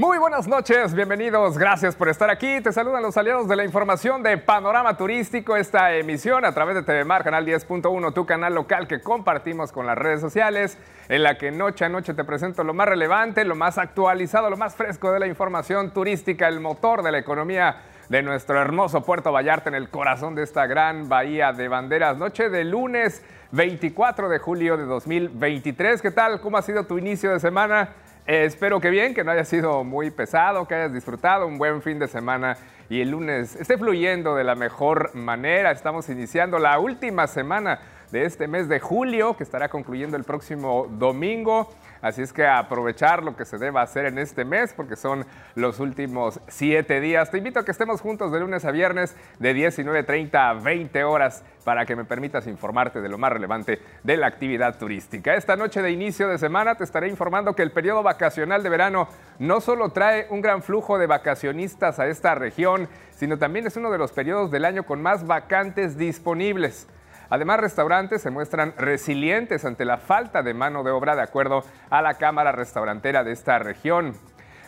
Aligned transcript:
Muy 0.00 0.16
buenas 0.16 0.48
noches, 0.48 0.94
bienvenidos, 0.94 1.58
gracias 1.58 1.94
por 1.94 2.08
estar 2.08 2.30
aquí. 2.30 2.62
Te 2.62 2.72
saludan 2.72 3.02
los 3.02 3.18
aliados 3.18 3.46
de 3.48 3.54
la 3.54 3.66
información 3.66 4.22
de 4.22 4.38
Panorama 4.38 4.96
Turístico, 4.96 5.56
esta 5.56 5.94
emisión 5.94 6.46
a 6.46 6.54
través 6.54 6.74
de 6.74 6.82
TV 6.82 7.04
Mar, 7.04 7.22
Canal 7.22 7.44
10.1, 7.44 8.14
tu 8.14 8.24
canal 8.24 8.54
local 8.54 8.88
que 8.88 9.02
compartimos 9.02 9.72
con 9.72 9.84
las 9.84 9.98
redes 9.98 10.22
sociales, 10.22 10.78
en 11.10 11.22
la 11.22 11.36
que 11.36 11.50
noche 11.50 11.84
a 11.84 11.90
noche 11.90 12.14
te 12.14 12.24
presento 12.24 12.64
lo 12.64 12.72
más 12.72 12.88
relevante, 12.88 13.44
lo 13.44 13.54
más 13.56 13.76
actualizado, 13.76 14.48
lo 14.48 14.56
más 14.56 14.74
fresco 14.74 15.12
de 15.12 15.20
la 15.20 15.26
información 15.26 15.90
turística, 15.90 16.48
el 16.48 16.60
motor 16.60 17.02
de 17.02 17.12
la 17.12 17.18
economía 17.18 17.82
de 18.08 18.22
nuestro 18.22 18.58
hermoso 18.58 19.04
Puerto 19.04 19.32
Vallarta 19.32 19.68
en 19.68 19.74
el 19.74 19.90
corazón 19.90 20.34
de 20.34 20.44
esta 20.44 20.66
gran 20.66 21.10
bahía 21.10 21.52
de 21.52 21.68
banderas. 21.68 22.16
Noche 22.16 22.48
de 22.48 22.64
lunes 22.64 23.22
24 23.52 24.30
de 24.30 24.38
julio 24.38 24.78
de 24.78 24.86
2023. 24.86 26.00
¿Qué 26.00 26.10
tal? 26.10 26.40
¿Cómo 26.40 26.56
ha 26.56 26.62
sido 26.62 26.86
tu 26.86 26.96
inicio 26.96 27.32
de 27.32 27.38
semana? 27.38 27.90
Espero 28.32 28.80
que 28.80 28.90
bien, 28.90 29.12
que 29.12 29.24
no 29.24 29.32
haya 29.32 29.44
sido 29.44 29.82
muy 29.82 30.12
pesado, 30.12 30.68
que 30.68 30.76
hayas 30.76 30.94
disfrutado 30.94 31.48
un 31.48 31.58
buen 31.58 31.82
fin 31.82 31.98
de 31.98 32.06
semana 32.06 32.56
y 32.88 33.00
el 33.00 33.10
lunes 33.10 33.56
esté 33.56 33.76
fluyendo 33.76 34.36
de 34.36 34.44
la 34.44 34.54
mejor 34.54 35.12
manera. 35.16 35.72
Estamos 35.72 36.08
iniciando 36.08 36.60
la 36.60 36.78
última 36.78 37.26
semana 37.26 37.80
de 38.12 38.24
este 38.24 38.46
mes 38.46 38.68
de 38.68 38.78
julio, 38.78 39.36
que 39.36 39.42
estará 39.42 39.68
concluyendo 39.68 40.16
el 40.16 40.22
próximo 40.22 40.86
domingo. 40.92 41.74
Así 42.02 42.22
es 42.22 42.32
que 42.32 42.46
aprovechar 42.46 43.22
lo 43.22 43.36
que 43.36 43.44
se 43.44 43.58
deba 43.58 43.82
hacer 43.82 44.06
en 44.06 44.18
este 44.18 44.44
mes, 44.44 44.72
porque 44.72 44.96
son 44.96 45.26
los 45.54 45.80
últimos 45.80 46.40
siete 46.48 47.00
días. 47.00 47.30
Te 47.30 47.38
invito 47.38 47.60
a 47.60 47.64
que 47.64 47.70
estemos 47.70 48.00
juntos 48.00 48.32
de 48.32 48.40
lunes 48.40 48.64
a 48.64 48.70
viernes 48.70 49.16
de 49.38 49.54
19.30 49.54 50.34
a 50.34 50.54
20 50.54 51.04
horas 51.04 51.44
para 51.64 51.84
que 51.84 51.96
me 51.96 52.04
permitas 52.04 52.46
informarte 52.46 53.00
de 53.00 53.08
lo 53.08 53.18
más 53.18 53.32
relevante 53.32 53.80
de 54.02 54.16
la 54.16 54.26
actividad 54.26 54.78
turística. 54.78 55.34
Esta 55.34 55.56
noche 55.56 55.82
de 55.82 55.90
inicio 55.90 56.28
de 56.28 56.38
semana 56.38 56.74
te 56.74 56.84
estaré 56.84 57.08
informando 57.08 57.54
que 57.54 57.62
el 57.62 57.70
periodo 57.70 58.02
vacacional 58.02 58.62
de 58.62 58.70
verano 58.70 59.08
no 59.38 59.60
solo 59.60 59.90
trae 59.90 60.26
un 60.30 60.40
gran 60.40 60.62
flujo 60.62 60.98
de 60.98 61.06
vacacionistas 61.06 61.98
a 61.98 62.06
esta 62.06 62.34
región, 62.34 62.88
sino 63.14 63.38
también 63.38 63.66
es 63.66 63.76
uno 63.76 63.90
de 63.90 63.98
los 63.98 64.12
periodos 64.12 64.50
del 64.50 64.64
año 64.64 64.84
con 64.84 65.02
más 65.02 65.26
vacantes 65.26 65.98
disponibles. 65.98 66.88
Además, 67.30 67.60
restaurantes 67.60 68.22
se 68.22 68.30
muestran 68.30 68.74
resilientes 68.76 69.64
ante 69.64 69.84
la 69.84 69.98
falta 69.98 70.42
de 70.42 70.52
mano 70.52 70.82
de 70.82 70.90
obra 70.90 71.14
de 71.14 71.22
acuerdo 71.22 71.64
a 71.88 72.02
la 72.02 72.14
Cámara 72.14 72.50
Restaurantera 72.50 73.22
de 73.22 73.32
esta 73.32 73.60
región. 73.60 74.14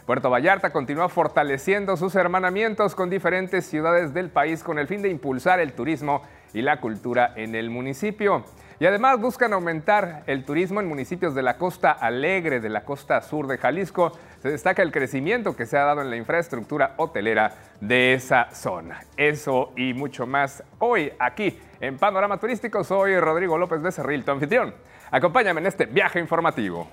Puerto 0.07 0.31
Vallarta 0.31 0.71
continúa 0.71 1.09
fortaleciendo 1.09 1.97
sus 1.97 2.15
hermanamientos 2.15 2.95
con 2.95 3.11
diferentes 3.11 3.67
ciudades 3.67 4.15
del 4.15 4.31
país 4.31 4.63
con 4.63 4.79
el 4.79 4.87
fin 4.87 5.03
de 5.03 5.11
impulsar 5.11 5.61
el 5.61 5.73
turismo 5.73 6.23
y 6.53 6.63
la 6.63 6.81
cultura 6.81 7.33
en 7.37 7.55
el 7.55 7.71
municipio. 7.71 8.45
Y 8.83 8.87
además 8.87 9.21
buscan 9.21 9.53
aumentar 9.53 10.25
el 10.27 10.45
turismo 10.45 10.81
en 10.81 10.89
municipios 10.89 11.37
de 11.37 11.43
la 11.43 11.57
costa 11.57 11.93
alegre, 11.93 12.59
de 12.59 12.69
la 12.69 12.85
costa 12.85 13.23
sur 13.23 13.47
de 13.47 13.57
Jalisco. 13.57 14.11
Se 14.41 14.51
destaca 14.51 14.83
el 14.83 14.91
crecimiento 14.91 15.55
que 15.55 15.67
se 15.67 15.79
ha 15.79 15.85
dado 15.85 16.01
en 16.01 16.11
la 16.11 16.17
infraestructura 16.17 16.95
hotelera 16.97 17.55
de 17.81 18.15
esa 18.15 18.53
zona. 18.53 19.05
Eso 19.17 19.73
y 19.77 19.95
mucho 19.95 20.27
más 20.27 20.65
hoy 20.81 21.13
aquí 21.21 21.61
en 21.79 21.97
Panorama 21.97 22.39
Turístico. 22.39 22.83
Soy 22.83 23.21
Rodrigo 23.21 23.57
López 23.57 23.81
Becerril, 23.81 24.25
tu 24.25 24.33
anfitrión. 24.33 24.75
Acompáñame 25.13 25.61
en 25.61 25.69
este 25.69 25.87
viaje 25.87 26.19
informativo. 26.19 26.89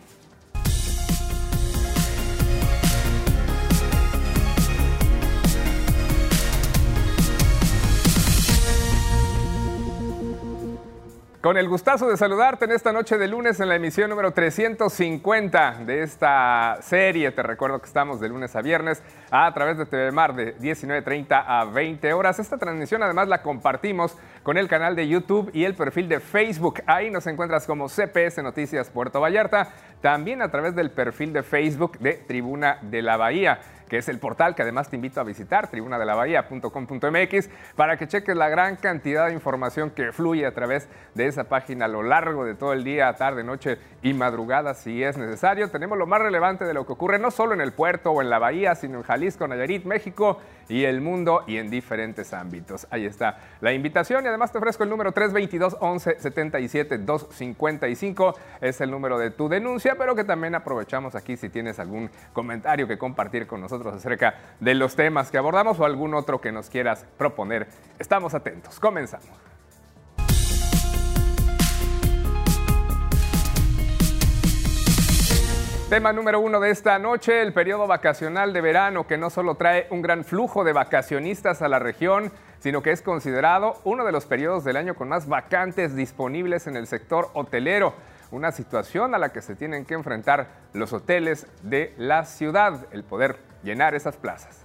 Con 11.50 11.58
el 11.58 11.67
gustazo 11.67 12.08
de 12.08 12.16
saludarte 12.16 12.66
en 12.66 12.73
esta 12.73 12.94
noche 12.94 13.17
de 13.17 13.28
lunes 13.28 13.59
en 13.59 13.69
la 13.69 13.75
emisión 13.75 14.08
número 14.08 14.33
350 14.33 15.80
de 15.83 16.03
esta 16.03 16.78
serie. 16.83 17.31
Te 17.31 17.41
recuerdo 17.41 17.80
que 17.80 17.88
estamos 17.88 18.19
de 18.19 18.30
lunes 18.30 18.56
a 18.56 18.61
viernes 18.61 19.02
a 19.31 19.52
través 19.52 19.80
de 19.80 19.88
TV 19.88 20.11
Mar 20.11 20.36
de 20.36 20.56
19.30 20.58 21.44
a 21.47 21.66
20 21.66 22.14
horas. 22.14 22.38
Esta 22.38 22.59
transmisión 22.59 23.02
además 23.02 23.30
la 23.30 23.41
compartimos 23.41 24.16
con 24.44 24.59
el 24.59 24.67
canal 24.67 24.96
de 24.96 25.07
YouTube 25.07 25.50
y 25.51 25.63
el 25.63 25.74
perfil 25.74 26.07
de 26.07 26.19
Facebook. 26.19 26.84
Ahí 26.85 27.09
nos 27.09 27.25
encuentras 27.25 27.66
como 27.66 27.88
CPS 27.88 28.44
Noticias 28.44 28.91
Puerto 28.91 29.19
Vallarta. 29.19 29.74
También 30.02 30.42
a 30.42 30.50
través 30.50 30.76
del 30.76 30.92
perfil 30.92 31.34
de 31.34 31.44
Facebook 31.44 32.00
de 32.00 32.14
Tribuna 32.14 32.80
de 32.82 33.02
la 33.02 33.18
Bahía 33.18 33.60
que 33.90 33.98
es 33.98 34.08
el 34.08 34.20
portal 34.20 34.56
que 34.56 34.62
además 34.62 34.90
te 34.90 34.96
invito 34.96 35.20
a 35.20 35.24
visitar, 35.26 35.68
tribunadelabahía.com.mx, 35.70 37.50
para 37.76 37.98
que 37.98 38.08
cheques 38.08 38.38
la 38.38 38.48
gran 38.48 38.78
cantidad 38.78 39.28
de 39.28 39.34
información 39.34 39.90
que 39.90 40.14
fluye 40.14 40.46
a 40.46 40.54
través 40.54 40.88
de 41.16 41.26
esa 41.28 41.46
página 41.46 41.86
a 41.86 41.88
lo 41.90 42.04
largo 42.04 42.46
de 42.46 42.56
todo 42.56 42.72
el 42.72 42.84
día, 42.84 43.12
tarde, 43.16 43.44
noche 43.44 43.80
y 44.02 44.14
madrugada 44.14 44.76
si 44.76 45.04
es 45.04 45.18
necesario. 45.18 45.70
Tenemos 45.70 45.98
lo 45.98 46.06
más 46.06 46.22
relevante 46.22 46.64
de 46.64 46.74
lo 46.74 46.86
que 46.86 46.94
ocurre 46.94 47.20
no 47.20 47.31
solo 47.31 47.54
en 47.54 47.62
el 47.62 47.74
puerto 47.74 48.12
o 48.12 48.22
en 48.22 48.30
la 48.30 48.40
bahía, 48.40 48.76
sino 48.76 49.00
en 49.00 49.04
Jalisco, 49.04 49.48
Nayarit, 49.48 49.84
México 49.86 50.40
y 50.70 50.84
el 50.86 51.02
mundo 51.02 51.44
y 51.48 51.58
en 51.58 51.70
diferentes 51.72 52.31
ámbitos. 52.31 52.88
Ahí 52.92 53.06
está 53.06 53.40
la 53.60 53.74
invitación 53.74 54.24
y 54.24 54.28
además 54.28 54.52
te 54.52 54.60
ofrezco 54.60 54.84
el 54.84 54.90
número 54.90 55.12
322 55.12 55.78
11 55.80 56.20
77 56.20 56.98
255. 57.00 58.36
Es 58.62 58.80
el 58.81 58.92
número 58.92 59.18
de 59.18 59.31
tu 59.31 59.50
denuncia, 59.50 59.88
pero 59.95 60.16
que 60.16 60.23
también 60.23 60.55
aprovechamos 60.55 61.16
aquí 61.16 61.38
si 61.38 61.50
tienes 61.50 61.79
algún 61.79 62.09
comentario 62.33 62.88
que 62.88 62.97
compartir 62.97 63.47
con 63.47 63.61
nosotros 63.61 63.94
acerca 63.94 64.35
de 64.59 64.75
los 64.75 64.95
temas 64.95 65.31
que 65.31 65.38
abordamos 65.38 65.79
o 65.79 65.85
algún 65.85 66.13
otro 66.13 66.41
que 66.41 66.51
nos 66.51 66.69
quieras 66.69 67.05
proponer. 67.17 67.67
Estamos 67.97 68.33
atentos. 68.33 68.79
Comenzamos. 68.79 69.29
Tema 75.89 76.13
número 76.13 76.39
uno 76.39 76.59
de 76.59 76.69
esta 76.69 77.00
noche, 77.00 77.41
el 77.41 77.51
periodo 77.51 77.88
vacacional 77.88 78.53
de 78.53 78.61
verano, 78.61 79.07
que 79.07 79.17
no 79.17 79.31
solo 79.31 79.56
trae 79.56 79.88
un 79.89 80.03
gran 80.03 80.23
flujo 80.23 80.63
de 80.63 80.71
vacacionistas 80.71 81.63
a 81.63 81.67
la 81.67 81.79
región, 81.79 82.31
sino 82.59 82.83
que 82.83 82.91
es 82.91 83.01
considerado 83.01 83.81
uno 83.85 84.06
de 84.06 84.11
los 84.11 84.27
periodos 84.27 84.63
del 84.63 84.77
año 84.77 84.94
con 84.94 85.09
más 85.09 85.27
vacantes 85.27 85.95
disponibles 85.95 86.67
en 86.67 86.75
el 86.75 86.85
sector 86.85 87.31
hotelero. 87.33 87.95
Una 88.31 88.51
situación 88.51 89.16
a 89.16 89.17
la 89.17 89.29
que 89.29 89.41
se 89.41 89.56
tienen 89.56 89.85
que 89.85 89.95
enfrentar 89.95 90.50
los 90.73 90.94
hoteles 90.94 91.47
de 91.63 91.94
la 91.97 92.25
ciudad, 92.25 92.85
el 92.91 93.03
poder 93.03 93.38
llenar 93.63 93.95
esas 93.95 94.17
plazas. 94.17 94.59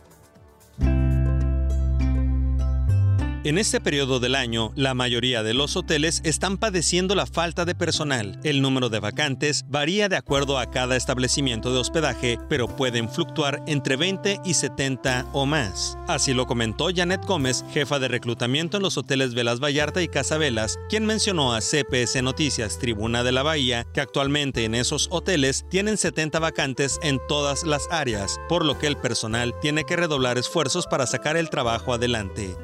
En 3.44 3.58
este 3.58 3.78
periodo 3.78 4.20
del 4.20 4.36
año, 4.36 4.72
la 4.74 4.94
mayoría 4.94 5.42
de 5.42 5.52
los 5.52 5.76
hoteles 5.76 6.22
están 6.24 6.56
padeciendo 6.56 7.14
la 7.14 7.26
falta 7.26 7.66
de 7.66 7.74
personal. 7.74 8.40
El 8.42 8.62
número 8.62 8.88
de 8.88 9.00
vacantes 9.00 9.66
varía 9.68 10.08
de 10.08 10.16
acuerdo 10.16 10.58
a 10.58 10.70
cada 10.70 10.96
establecimiento 10.96 11.70
de 11.70 11.78
hospedaje, 11.78 12.38
pero 12.48 12.74
pueden 12.74 13.06
fluctuar 13.10 13.62
entre 13.66 13.96
20 13.96 14.40
y 14.46 14.54
70 14.54 15.26
o 15.34 15.44
más. 15.44 15.98
Así 16.08 16.32
lo 16.32 16.46
comentó 16.46 16.88
Janet 16.96 17.26
Gómez, 17.26 17.66
jefa 17.70 17.98
de 17.98 18.08
reclutamiento 18.08 18.78
en 18.78 18.82
los 18.82 18.96
hoteles 18.96 19.34
Velas 19.34 19.60
Vallarta 19.60 20.00
y 20.00 20.08
Casa 20.08 20.38
Velas, 20.38 20.78
quien 20.88 21.04
mencionó 21.04 21.52
a 21.52 21.60
CPS 21.60 22.22
Noticias 22.22 22.78
Tribuna 22.78 23.24
de 23.24 23.32
la 23.32 23.42
Bahía 23.42 23.84
que 23.92 24.00
actualmente 24.00 24.64
en 24.64 24.74
esos 24.74 25.08
hoteles 25.10 25.66
tienen 25.68 25.98
70 25.98 26.38
vacantes 26.38 26.98
en 27.02 27.20
todas 27.28 27.64
las 27.64 27.88
áreas, 27.90 28.40
por 28.48 28.64
lo 28.64 28.78
que 28.78 28.86
el 28.86 28.96
personal 28.96 29.52
tiene 29.60 29.84
que 29.84 29.96
redoblar 29.96 30.38
esfuerzos 30.38 30.86
para 30.86 31.06
sacar 31.06 31.36
el 31.36 31.50
trabajo 31.50 31.92
adelante. 31.92 32.56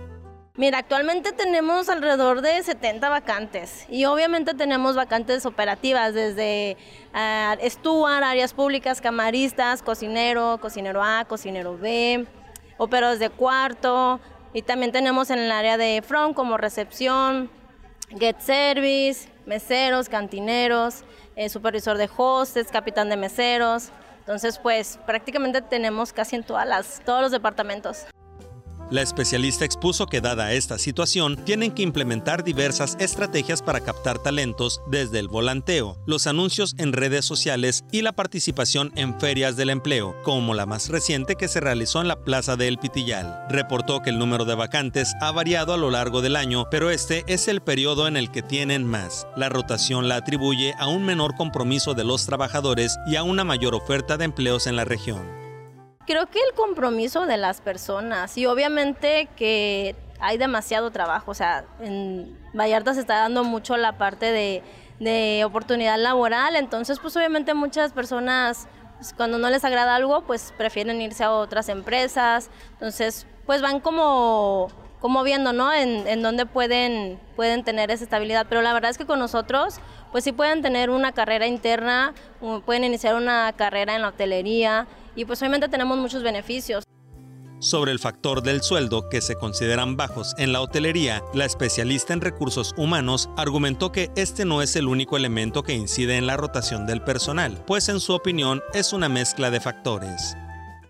Mira, 0.56 0.78
actualmente 0.78 1.30
tenemos 1.30 1.88
alrededor 1.88 2.42
de 2.42 2.60
70 2.60 3.08
vacantes 3.08 3.86
y 3.88 4.04
obviamente 4.06 4.52
tenemos 4.52 4.96
vacantes 4.96 5.46
operativas 5.46 6.12
desde 6.12 6.76
uh, 7.14 8.06
áreas 8.06 8.52
públicas, 8.52 9.00
camaristas, 9.00 9.80
cocinero, 9.80 10.58
cocinero 10.60 11.04
A, 11.04 11.24
cocinero 11.24 11.78
B, 11.78 12.26
operadores 12.78 13.20
de 13.20 13.30
cuarto 13.30 14.18
y 14.52 14.62
también 14.62 14.90
tenemos 14.90 15.30
en 15.30 15.38
el 15.38 15.52
área 15.52 15.78
de 15.78 16.02
front 16.04 16.34
como 16.34 16.56
recepción, 16.56 17.48
get 18.18 18.40
service, 18.40 19.28
meseros, 19.46 20.08
cantineros, 20.08 21.04
eh, 21.36 21.48
supervisor 21.48 21.96
de 21.96 22.10
hostes, 22.16 22.66
capitán 22.72 23.08
de 23.08 23.16
meseros. 23.16 23.90
Entonces, 24.18 24.58
pues 24.58 24.98
prácticamente 25.06 25.62
tenemos 25.62 26.12
casi 26.12 26.34
en 26.34 26.42
todas 26.42 26.66
las, 26.66 27.00
todos 27.04 27.22
los 27.22 27.30
departamentos. 27.30 28.06
La 28.90 29.02
especialista 29.02 29.64
expuso 29.64 30.06
que 30.06 30.20
dada 30.20 30.52
esta 30.52 30.76
situación, 30.76 31.36
tienen 31.44 31.70
que 31.70 31.82
implementar 31.82 32.42
diversas 32.42 32.96
estrategias 32.98 33.62
para 33.62 33.80
captar 33.80 34.18
talentos 34.18 34.82
desde 34.88 35.20
el 35.20 35.28
volanteo, 35.28 35.96
los 36.06 36.26
anuncios 36.26 36.74
en 36.76 36.92
redes 36.92 37.24
sociales 37.24 37.84
y 37.92 38.02
la 38.02 38.12
participación 38.12 38.90
en 38.96 39.18
ferias 39.20 39.56
del 39.56 39.70
empleo, 39.70 40.16
como 40.24 40.54
la 40.54 40.66
más 40.66 40.88
reciente 40.88 41.36
que 41.36 41.46
se 41.46 41.60
realizó 41.60 42.00
en 42.00 42.08
la 42.08 42.24
Plaza 42.24 42.56
de 42.56 42.66
El 42.66 42.78
Pitillal. 42.78 43.44
Reportó 43.48 44.02
que 44.02 44.10
el 44.10 44.18
número 44.18 44.44
de 44.44 44.56
vacantes 44.56 45.14
ha 45.20 45.30
variado 45.30 45.72
a 45.72 45.76
lo 45.76 45.92
largo 45.92 46.20
del 46.20 46.34
año, 46.34 46.64
pero 46.68 46.90
este 46.90 47.22
es 47.28 47.46
el 47.46 47.60
periodo 47.60 48.08
en 48.08 48.16
el 48.16 48.32
que 48.32 48.42
tienen 48.42 48.84
más. 48.84 49.24
La 49.36 49.48
rotación 49.48 50.08
la 50.08 50.16
atribuye 50.16 50.74
a 50.80 50.88
un 50.88 51.04
menor 51.04 51.36
compromiso 51.36 51.94
de 51.94 52.02
los 52.02 52.26
trabajadores 52.26 52.98
y 53.06 53.14
a 53.14 53.22
una 53.22 53.44
mayor 53.44 53.76
oferta 53.76 54.16
de 54.16 54.24
empleos 54.24 54.66
en 54.66 54.74
la 54.74 54.84
región 54.84 55.39
creo 56.10 56.26
que 56.26 56.40
el 56.40 56.54
compromiso 56.56 57.24
de 57.24 57.36
las 57.36 57.60
personas 57.60 58.36
y 58.36 58.44
obviamente 58.46 59.28
que 59.36 59.94
hay 60.18 60.38
demasiado 60.38 60.90
trabajo, 60.90 61.30
o 61.30 61.34
sea, 61.34 61.64
en 61.80 62.36
Vallarta 62.52 62.94
se 62.94 63.00
está 63.00 63.18
dando 63.18 63.44
mucho 63.44 63.76
la 63.76 63.96
parte 63.96 64.32
de, 64.32 65.42
oportunidad 65.46 65.98
laboral, 65.98 66.56
entonces 66.56 66.98
pues 66.98 67.16
obviamente 67.16 67.54
muchas 67.54 67.92
personas 67.92 68.66
Pues, 68.96 69.14
cuando 69.14 69.38
no 69.38 69.48
les 69.48 69.64
agrada 69.64 69.94
algo, 69.94 70.22
pues 70.26 70.52
prefieren 70.58 71.00
irse 71.00 71.24
a 71.24 71.32
otras 71.32 71.70
empresas. 71.70 72.50
Entonces, 72.72 73.26
pues 73.46 73.62
van 73.62 73.80
como, 73.80 74.68
como 75.00 75.22
viendo, 75.22 75.54
¿no? 75.54 75.72
En, 75.72 76.06
en 76.06 76.20
dónde 76.20 76.44
pueden, 76.44 77.18
pueden 77.34 77.64
tener 77.64 77.90
esa 77.90 78.04
estabilidad. 78.04 78.44
Pero 78.46 78.60
la 78.60 78.74
verdad 78.74 78.90
es 78.90 78.98
que 78.98 79.06
con 79.06 79.18
nosotros, 79.18 79.80
pues 80.12 80.24
sí 80.24 80.32
pueden 80.32 80.60
tener 80.60 80.90
una 80.90 81.12
carrera 81.12 81.46
interna, 81.46 82.12
pueden 82.66 82.84
iniciar 82.84 83.14
una 83.14 83.54
carrera 83.56 83.94
en 83.94 84.02
la 84.02 84.08
hotelería 84.08 84.86
y 85.14 85.24
pues 85.24 85.40
obviamente 85.40 85.68
tenemos 85.68 85.98
muchos 85.98 86.22
beneficios. 86.22 86.84
Sobre 87.60 87.92
el 87.92 87.98
factor 87.98 88.42
del 88.42 88.62
sueldo 88.62 89.10
que 89.10 89.20
se 89.20 89.34
consideran 89.34 89.94
bajos 89.98 90.34
en 90.38 90.52
la 90.52 90.62
hotelería, 90.62 91.22
la 91.34 91.44
especialista 91.44 92.14
en 92.14 92.22
recursos 92.22 92.72
humanos 92.78 93.28
argumentó 93.36 93.92
que 93.92 94.10
este 94.16 94.46
no 94.46 94.62
es 94.62 94.76
el 94.76 94.88
único 94.88 95.18
elemento 95.18 95.62
que 95.62 95.74
incide 95.74 96.16
en 96.16 96.26
la 96.26 96.38
rotación 96.38 96.86
del 96.86 97.02
personal, 97.02 97.62
pues 97.66 97.90
en 97.90 98.00
su 98.00 98.14
opinión 98.14 98.62
es 98.72 98.94
una 98.94 99.10
mezcla 99.10 99.50
de 99.50 99.60
factores. 99.60 100.36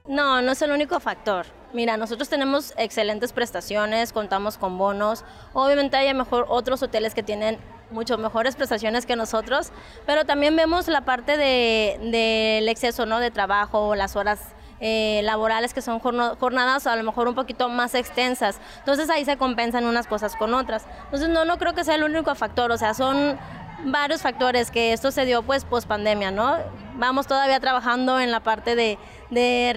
No, 0.07 0.43
no 0.43 0.53
es 0.53 0.63
el 0.63 0.71
único 0.71 1.01
factor. 1.01 1.47
Mira, 1.73 1.97
nosotros 1.97 2.29
tenemos 2.29 2.73
excelentes 2.77 3.33
prestaciones, 3.33 4.13
contamos 4.13 4.57
con 4.57 4.79
bonos. 4.79 5.25
Obviamente 5.53 5.97
hay 5.97 6.09
a 6.09 6.15
mejor 6.15 6.47
otros 6.49 6.83
hoteles 6.83 7.15
que 7.15 7.23
tienen 7.23 7.59
mucho 7.91 8.19
mejores 8.19 8.57
prestaciones 8.57 9.07
que 9.07 9.17
nosotros, 9.17 9.73
pero 10.07 10.25
también 10.25 10.57
vemos 10.57 10.89
la 10.89 11.03
parte 11.03 11.33
del 11.33 12.11
de, 12.11 12.65
exceso 12.69 13.07
¿no? 13.07 13.21
de 13.21 13.31
trabajo, 13.31 13.95
las 13.95 14.17
horas 14.17 14.41
eh, 14.81 15.21
laborales 15.25 15.75
que 15.75 15.83
son 15.83 15.99
jornadas 15.99 16.87
a 16.87 16.97
lo 16.97 17.03
mejor 17.03 17.29
un 17.29 17.35
poquito 17.35 17.69
más 17.69 17.95
extensas. 17.95 18.61
Entonces 18.79 19.11
ahí 19.11 19.25
se 19.25 19.37
compensan 19.37 19.85
unas 19.85 20.07
cosas 20.07 20.37
con 20.37 20.55
otras. 20.55 20.87
Entonces 21.05 21.29
no, 21.29 21.45
no 21.45 21.59
creo 21.59 21.75
que 21.75 21.85
sea 21.85 21.97
el 21.97 22.05
único 22.05 22.35
factor, 22.35 22.73
o 22.73 22.79
sea, 22.79 22.95
son 22.95 23.39
varios 23.85 24.23
factores 24.23 24.71
que 24.71 24.93
esto 24.93 25.11
se 25.11 25.25
dio 25.25 25.43
pues 25.43 25.65
post 25.65 25.87
pandemia, 25.87 26.31
¿no? 26.31 26.57
Vamos 26.95 27.27
todavía 27.27 27.61
trabajando 27.61 28.21
en 28.21 28.31
la 28.31 28.41
parte 28.41 28.75
de, 28.75 28.99
de 29.31 29.73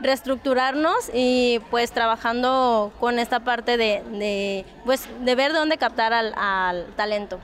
reestructurarnos 0.00 1.10
y 1.12 1.60
pues 1.70 1.92
trabajando 1.92 2.92
con 3.00 3.18
esta 3.18 3.40
parte 3.40 3.76
de, 3.76 4.02
de, 4.12 4.64
pues, 4.84 5.08
de 5.24 5.34
ver 5.34 5.52
dónde 5.52 5.78
captar 5.78 6.12
al, 6.12 6.34
al 6.36 6.86
talento. 6.96 7.38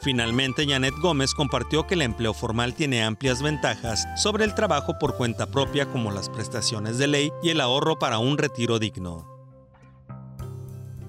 Finalmente, 0.00 0.66
Janet 0.68 0.94
Gómez 1.00 1.32
compartió 1.32 1.86
que 1.86 1.94
el 1.94 2.02
empleo 2.02 2.34
formal 2.34 2.74
tiene 2.74 3.02
amplias 3.02 3.40
ventajas 3.40 4.06
sobre 4.16 4.44
el 4.44 4.54
trabajo 4.54 4.98
por 5.00 5.16
cuenta 5.16 5.46
propia 5.46 5.86
como 5.86 6.10
las 6.10 6.28
prestaciones 6.28 6.98
de 6.98 7.06
ley 7.06 7.32
y 7.42 7.48
el 7.48 7.60
ahorro 7.60 7.98
para 7.98 8.18
un 8.18 8.36
retiro 8.36 8.78
digno. 8.78 9.26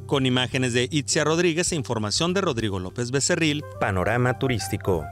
Con 0.06 0.26
imágenes 0.26 0.72
de 0.72 0.88
Itzia 0.90 1.26
Rodríguez 1.26 1.74
e 1.74 1.76
información 1.76 2.34
de 2.34 2.40
Rodrigo 2.40 2.80
López 2.80 3.12
Becerril, 3.12 3.66
Panorama 3.82 4.40
Turístico. 4.40 5.04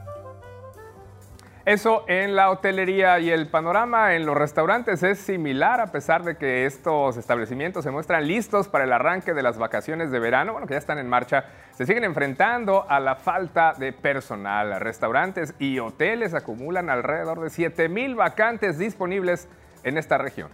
Eso 1.66 2.04
en 2.10 2.36
la 2.36 2.50
hotelería 2.50 3.20
y 3.20 3.30
el 3.30 3.48
panorama 3.48 4.16
en 4.16 4.26
los 4.26 4.36
restaurantes 4.36 5.02
es 5.02 5.18
similar 5.18 5.80
a 5.80 5.94
pesar 5.94 6.24
de 6.24 6.36
que 6.36 6.66
estos 6.66 7.16
establecimientos 7.16 7.86
se 7.86 7.92
muestran 7.92 8.28
listos 8.28 8.68
para 8.68 8.84
el 8.84 8.92
arranque 8.92 9.34
de 9.34 9.44
las 9.44 9.58
vacaciones 9.58 10.12
de 10.12 10.20
verano, 10.20 10.52
bueno, 10.52 10.68
que 10.68 10.74
ya 10.74 10.80
están 10.80 11.00
en 11.00 11.08
marcha, 11.08 11.46
se 11.72 11.86
siguen 11.86 12.04
enfrentando 12.04 12.86
a 12.90 13.00
la 13.00 13.16
falta 13.16 13.76
de 13.78 13.94
personal. 13.94 14.78
Restaurantes 14.82 15.54
y 15.58 15.80
hoteles 15.80 16.34
acumulan 16.34 16.90
alrededor 16.90 17.40
de 17.40 17.50
7 17.50 17.88
mil 17.88 18.16
vacantes 18.16 18.78
disponibles 18.78 19.48
en 19.86 19.98
esta 19.98 20.18
región. 20.18 20.50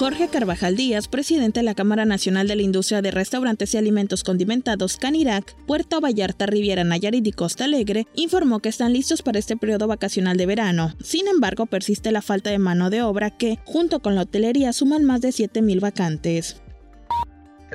Jorge 0.00 0.28
Carvajal 0.28 0.76
Díaz, 0.76 1.08
presidente 1.08 1.60
de 1.60 1.64
la 1.64 1.74
Cámara 1.74 2.06
Nacional 2.06 2.48
de 2.48 2.56
la 2.56 2.62
Industria 2.62 3.02
de 3.02 3.10
Restaurantes 3.10 3.74
y 3.74 3.76
Alimentos 3.76 4.24
Condimentados 4.24 4.96
Canirac, 4.96 5.54
Puerto 5.66 6.00
Vallarta, 6.00 6.46
Riviera 6.46 6.84
Nayarit 6.84 7.26
y 7.26 7.32
Costa 7.32 7.64
Alegre, 7.64 8.06
informó 8.14 8.60
que 8.60 8.70
están 8.70 8.94
listos 8.94 9.20
para 9.20 9.38
este 9.38 9.58
periodo 9.58 9.88
vacacional 9.88 10.38
de 10.38 10.46
verano. 10.46 10.94
Sin 11.04 11.28
embargo, 11.28 11.66
persiste 11.66 12.12
la 12.12 12.22
falta 12.22 12.48
de 12.48 12.58
mano 12.58 12.88
de 12.88 13.02
obra 13.02 13.28
que, 13.36 13.58
junto 13.66 14.00
con 14.00 14.14
la 14.14 14.22
hotelería, 14.22 14.72
suman 14.72 15.04
más 15.04 15.20
de 15.20 15.28
7.000 15.28 15.80
vacantes 15.80 16.62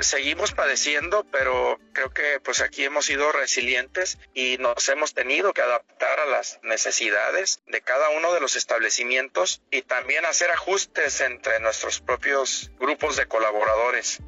seguimos 0.02 0.52
padeciendo, 0.54 1.26
pero 1.32 1.80
creo 1.94 2.12
que 2.12 2.40
pues 2.44 2.62
aquí 2.62 2.84
hemos 2.84 3.06
sido 3.06 3.32
resilientes 3.32 4.18
y 4.34 4.58
nos 4.60 4.88
hemos 4.90 5.14
tenido 5.14 5.54
que 5.54 5.62
adaptar 5.62 6.20
a 6.20 6.26
las 6.26 6.60
necesidades 6.64 7.62
de 7.68 7.82
cada 7.82 8.10
uno 8.10 8.34
de 8.34 8.42
los 8.42 8.56
establecimientos 8.56 9.62
y 9.72 9.82
también 9.82 10.26
hacer 10.26 10.52
ajustes 10.52 11.22
entre 11.22 11.60
nuestros 11.60 12.00
propios 12.00 12.72
grupos 12.80 13.16
de 13.16 13.28
colaboradores. 13.28 14.22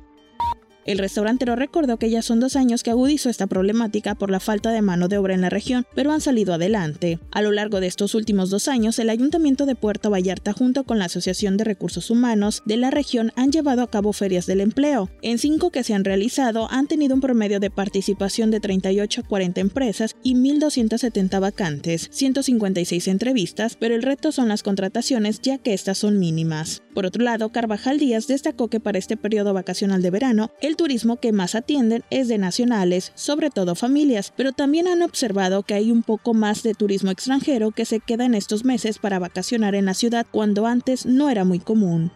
El 0.87 0.99
restaurantero 0.99 1.57
recordó 1.57 1.97
que 1.97 2.09
ya 2.09 2.21
son 2.21 2.39
dos 2.39 2.55
años 2.55 2.81
que 2.81 2.91
agudizó 2.91 3.29
esta 3.29 3.45
problemática 3.45 4.15
por 4.15 4.31
la 4.31 4.39
falta 4.39 4.71
de 4.71 4.81
mano 4.81 5.09
de 5.09 5.17
obra 5.17 5.33
en 5.33 5.41
la 5.41 5.49
región, 5.49 5.85
pero 5.93 6.13
han 6.13 6.21
salido 6.21 6.53
adelante. 6.53 7.19
A 7.31 7.41
lo 7.41 7.51
largo 7.51 7.81
de 7.81 7.87
estos 7.87 8.15
últimos 8.15 8.49
dos 8.49 8.69
años, 8.69 8.97
el 8.97 9.09
Ayuntamiento 9.09 9.65
de 9.65 9.75
Puerto 9.75 10.09
Vallarta 10.09 10.53
junto 10.53 10.85
con 10.85 10.97
la 10.97 11.05
Asociación 11.05 11.57
de 11.57 11.65
Recursos 11.65 12.09
Humanos 12.09 12.63
de 12.65 12.77
la 12.77 12.89
región 12.89 13.33
han 13.35 13.51
llevado 13.51 13.81
a 13.81 13.91
cabo 13.91 14.13
ferias 14.13 14.45
del 14.45 14.61
empleo. 14.61 15.09
En 15.21 15.39
cinco 15.39 15.71
que 15.71 15.83
se 15.83 15.93
han 15.93 16.05
realizado 16.05 16.71
han 16.71 16.87
tenido 16.87 17.15
un 17.15 17.19
promedio 17.19 17.59
de 17.59 17.69
participación 17.69 18.49
de 18.49 18.61
38 18.61 19.21
a 19.21 19.27
40 19.27 19.59
empresas 19.59 20.15
y 20.23 20.35
1.270 20.35 21.41
vacantes, 21.41 22.07
156 22.13 23.09
entrevistas, 23.09 23.75
pero 23.77 23.93
el 23.93 24.03
reto 24.03 24.31
son 24.31 24.47
las 24.47 24.63
contrataciones 24.63 25.41
ya 25.41 25.57
que 25.57 25.73
estas 25.73 25.97
son 25.97 26.17
mínimas. 26.17 26.81
Por 26.93 27.05
otro 27.05 27.25
lado, 27.25 27.51
Carvajal 27.51 27.99
Díaz 27.99 28.25
destacó 28.27 28.69
que 28.69 28.79
para 28.79 28.97
este 28.97 29.17
periodo 29.17 29.53
vacacional 29.53 30.01
de 30.01 30.11
verano, 30.11 30.49
el 30.61 30.76
turismo 30.77 31.17
que 31.17 31.33
más 31.33 31.55
atienden 31.55 32.03
es 32.09 32.29
de 32.29 32.37
nacionales, 32.37 33.11
sobre 33.15 33.49
todo 33.49 33.75
familias, 33.75 34.31
pero 34.37 34.53
también 34.53 34.87
han 34.87 35.01
observado 35.01 35.63
que 35.63 35.73
hay 35.73 35.91
un 35.91 36.03
poco 36.03 36.33
más 36.33 36.63
de 36.63 36.73
turismo 36.73 37.11
extranjero 37.11 37.71
que 37.71 37.83
se 37.83 37.99
queda 37.99 38.23
en 38.23 38.35
estos 38.35 38.63
meses 38.63 38.99
para 38.99 39.19
vacacionar 39.19 39.75
en 39.75 39.85
la 39.85 39.93
ciudad 39.93 40.25
cuando 40.31 40.65
antes 40.65 41.05
no 41.05 41.29
era 41.29 41.43
muy 41.43 41.59
común. 41.59 42.11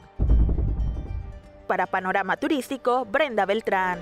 Para 1.67 1.87
Panorama 1.87 2.37
Turístico, 2.37 3.05
Brenda 3.05 3.45
Beltrán 3.45 3.99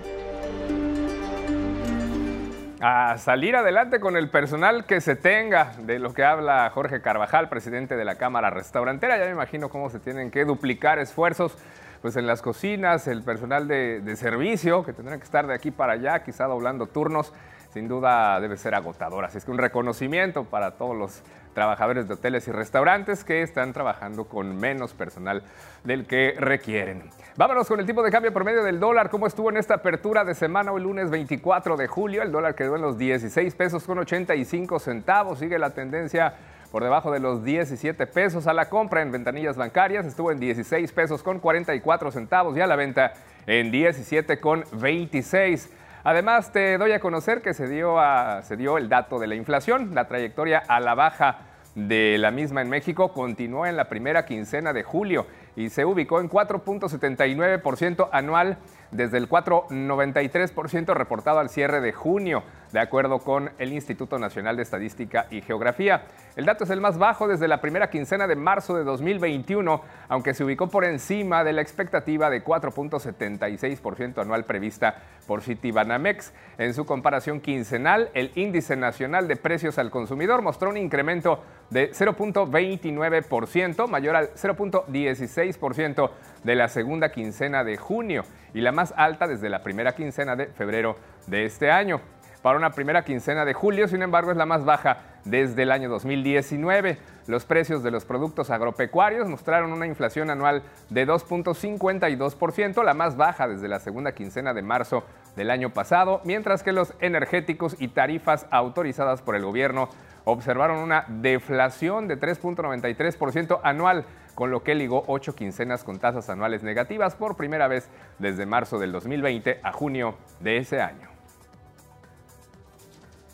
a 2.81 3.17
salir 3.17 3.55
adelante 3.55 3.99
con 3.99 4.15
el 4.15 4.29
personal 4.29 4.85
que 4.85 5.01
se 5.01 5.15
tenga, 5.15 5.73
de 5.79 5.99
lo 5.99 6.13
que 6.13 6.23
habla 6.23 6.69
Jorge 6.73 7.01
Carvajal, 7.01 7.49
presidente 7.49 7.97
de 7.97 8.05
la 8.05 8.15
Cámara 8.15 8.49
Restaurantera. 8.49 9.17
Ya 9.17 9.25
me 9.25 9.31
imagino 9.31 9.69
cómo 9.69 9.89
se 9.89 9.99
tienen 9.99 10.31
que 10.31 10.45
duplicar 10.45 10.99
esfuerzos 10.99 11.57
pues 12.01 12.15
en 12.15 12.27
las 12.27 12.41
cocinas, 12.41 13.07
el 13.07 13.23
personal 13.23 13.67
de, 13.67 14.15
servicio, 14.15 14.83
que 14.83 14.93
tendrán 14.93 15.19
que 15.19 15.25
estar 15.25 15.47
de 15.47 15.53
aquí 15.53 15.71
para 15.71 15.93
allá, 15.93 16.23
quizá 16.23 16.45
doblando 16.45 16.87
turnos, 16.87 17.33
sin 17.73 17.87
duda 17.87 18.39
debe 18.39 18.57
ser 18.57 18.73
agotador. 18.73 19.25
Así 19.25 19.37
es 19.37 19.45
que 19.45 19.51
un 19.51 19.57
reconocimiento 19.57 20.45
para 20.45 20.71
todos 20.71 20.97
los 20.97 21.21
trabajadores 21.53 22.07
de 22.07 22.13
hoteles 22.13 22.47
y 22.47 22.51
restaurantes 22.51 23.23
que 23.23 23.41
están 23.41 23.73
trabajando 23.73 24.25
con 24.25 24.55
menos 24.57 24.93
personal 24.93 25.43
del 25.83 26.07
que 26.07 26.35
requieren. 26.37 27.09
Vámonos 27.35 27.67
con 27.67 27.79
el 27.79 27.85
tipo 27.85 28.01
de 28.01 28.11
cambio 28.11 28.33
promedio 28.33 28.63
del 28.63 28.79
dólar. 28.79 29.09
¿Cómo 29.09 29.27
estuvo 29.27 29.49
en 29.49 29.57
esta 29.57 29.75
apertura 29.75 30.23
de 30.23 30.35
semana 30.35 30.71
hoy 30.71 30.81
lunes 30.81 31.09
24 31.09 31.77
de 31.77 31.87
julio? 31.87 32.21
El 32.21 32.31
dólar 32.31 32.55
quedó 32.55 32.75
en 32.75 32.81
los 32.81 32.97
16 32.97 33.53
pesos 33.55 33.83
con 33.83 33.99
85 33.99 34.79
centavos. 34.79 35.39
Sigue 35.39 35.59
la 35.59 35.71
tendencia 35.71 36.33
por 36.71 36.83
debajo 36.83 37.11
de 37.11 37.19
los 37.19 37.43
17 37.43 38.07
pesos 38.07 38.47
a 38.47 38.53
la 38.53 38.69
compra 38.69 39.01
en 39.01 39.11
ventanillas 39.11 39.57
bancarias. 39.57 40.05
Estuvo 40.05 40.31
en 40.31 40.39
16 40.39 40.91
pesos 40.91 41.23
con 41.23 41.39
44 41.39 42.11
centavos 42.11 42.55
y 42.57 42.61
a 42.61 42.67
la 42.67 42.75
venta 42.75 43.13
en 43.47 43.71
17 43.71 44.39
con 44.39 44.63
26. 44.73 45.69
Además, 46.03 46.51
te 46.51 46.77
doy 46.77 46.91
a 46.91 46.99
conocer 46.99 47.41
que 47.41 47.53
se 47.53 47.67
dio, 47.67 47.97
se 48.43 48.55
dio 48.55 48.77
el 48.77 48.87
dato 48.87 49.19
de 49.19 49.27
la 49.27 49.35
inflación, 49.35 49.93
la 49.93 50.07
trayectoria 50.07 50.59
a 50.59 50.79
la 50.79 50.95
baja 50.95 51.39
de 51.75 52.17
la 52.17 52.31
misma 52.31 52.61
en 52.61 52.69
México 52.69 53.13
continuó 53.13 53.65
en 53.65 53.77
la 53.77 53.89
primera 53.89 54.25
quincena 54.25 54.73
de 54.73 54.83
julio 54.83 55.27
y 55.55 55.69
se 55.69 55.85
ubicó 55.85 56.19
en 56.19 56.29
4.79% 56.29 58.09
anual 58.11 58.57
desde 58.91 59.17
el 59.17 59.29
4,93% 59.29 60.93
reportado 60.93 61.39
al 61.39 61.49
cierre 61.49 61.81
de 61.81 61.93
junio, 61.93 62.43
de 62.71 62.79
acuerdo 62.79 63.19
con 63.19 63.51
el 63.57 63.73
Instituto 63.73 64.19
Nacional 64.19 64.55
de 64.55 64.63
Estadística 64.63 65.27
y 65.29 65.41
Geografía. 65.41 66.03
El 66.35 66.45
dato 66.45 66.63
es 66.63 66.69
el 66.69 66.81
más 66.81 66.97
bajo 66.97 67.27
desde 67.27 67.47
la 67.47 67.61
primera 67.61 67.89
quincena 67.89 68.27
de 68.27 68.35
marzo 68.35 68.75
de 68.75 68.83
2021, 68.83 69.81
aunque 70.07 70.33
se 70.33 70.43
ubicó 70.43 70.67
por 70.67 70.85
encima 70.85 71.43
de 71.43 71.53
la 71.53 71.61
expectativa 71.61 72.29
de 72.29 72.43
4.76% 72.43 74.21
anual 74.21 74.45
prevista 74.45 74.95
por 75.27 75.41
Citibanamex. 75.41 76.33
En 76.57 76.73
su 76.73 76.85
comparación 76.85 77.41
quincenal, 77.41 78.09
el 78.13 78.31
índice 78.35 78.75
nacional 78.75 79.27
de 79.27 79.35
precios 79.35 79.77
al 79.77 79.91
consumidor 79.91 80.41
mostró 80.41 80.69
un 80.69 80.77
incremento 80.77 81.43
de 81.69 81.91
0.29%, 81.91 83.87
mayor 83.87 84.15
al 84.15 84.33
0.16% 84.33 86.09
de 86.43 86.55
la 86.55 86.69
segunda 86.69 87.11
quincena 87.11 87.63
de 87.63 87.77
junio 87.77 88.23
y 88.53 88.61
la 88.61 88.71
más 88.79 88.93
alta 88.95 89.27
desde 89.27 89.49
la 89.49 89.61
primera 89.61 89.93
quincena 89.93 90.37
de 90.37 90.45
febrero 90.45 90.95
de 91.27 91.43
este 91.43 91.69
año. 91.69 91.99
Para 92.41 92.57
una 92.57 92.69
primera 92.69 93.03
quincena 93.03 93.43
de 93.43 93.53
julio, 93.53 93.89
sin 93.89 94.01
embargo, 94.01 94.31
es 94.31 94.37
la 94.37 94.45
más 94.45 94.63
baja 94.63 94.99
desde 95.25 95.63
el 95.63 95.71
año 95.73 95.89
2019. 95.89 96.97
Los 97.27 97.43
precios 97.43 97.83
de 97.83 97.91
los 97.91 98.05
productos 98.05 98.49
agropecuarios 98.49 99.27
mostraron 99.27 99.73
una 99.73 99.85
inflación 99.85 100.29
anual 100.29 100.63
de 100.89 101.05
2.52%, 101.05 102.81
la 102.85 102.93
más 102.93 103.17
baja 103.17 103.49
desde 103.49 103.67
la 103.67 103.79
segunda 103.79 104.13
quincena 104.13 104.53
de 104.53 104.61
marzo 104.61 105.03
del 105.35 105.51
año 105.51 105.71
pasado, 105.71 106.21
mientras 106.23 106.63
que 106.63 106.71
los 106.71 106.93
energéticos 107.01 107.75
y 107.79 107.89
tarifas 107.89 108.45
autorizadas 108.49 109.21
por 109.21 109.35
el 109.35 109.43
gobierno 109.43 109.89
observaron 110.31 110.77
una 110.77 111.05
deflación 111.07 112.07
de 112.07 112.19
3.93% 112.19 113.59
anual, 113.63 114.05
con 114.35 114.51
lo 114.51 114.63
que 114.63 114.75
ligó 114.75 115.03
ocho 115.07 115.35
quincenas 115.35 115.83
con 115.83 115.99
tasas 115.99 116.29
anuales 116.29 116.63
negativas 116.63 117.15
por 117.15 117.35
primera 117.35 117.67
vez 117.67 117.89
desde 118.19 118.45
marzo 118.45 118.79
del 118.79 118.91
2020 118.91 119.59
a 119.63 119.71
junio 119.71 120.15
de 120.39 120.57
ese 120.57 120.81
año. 120.81 121.09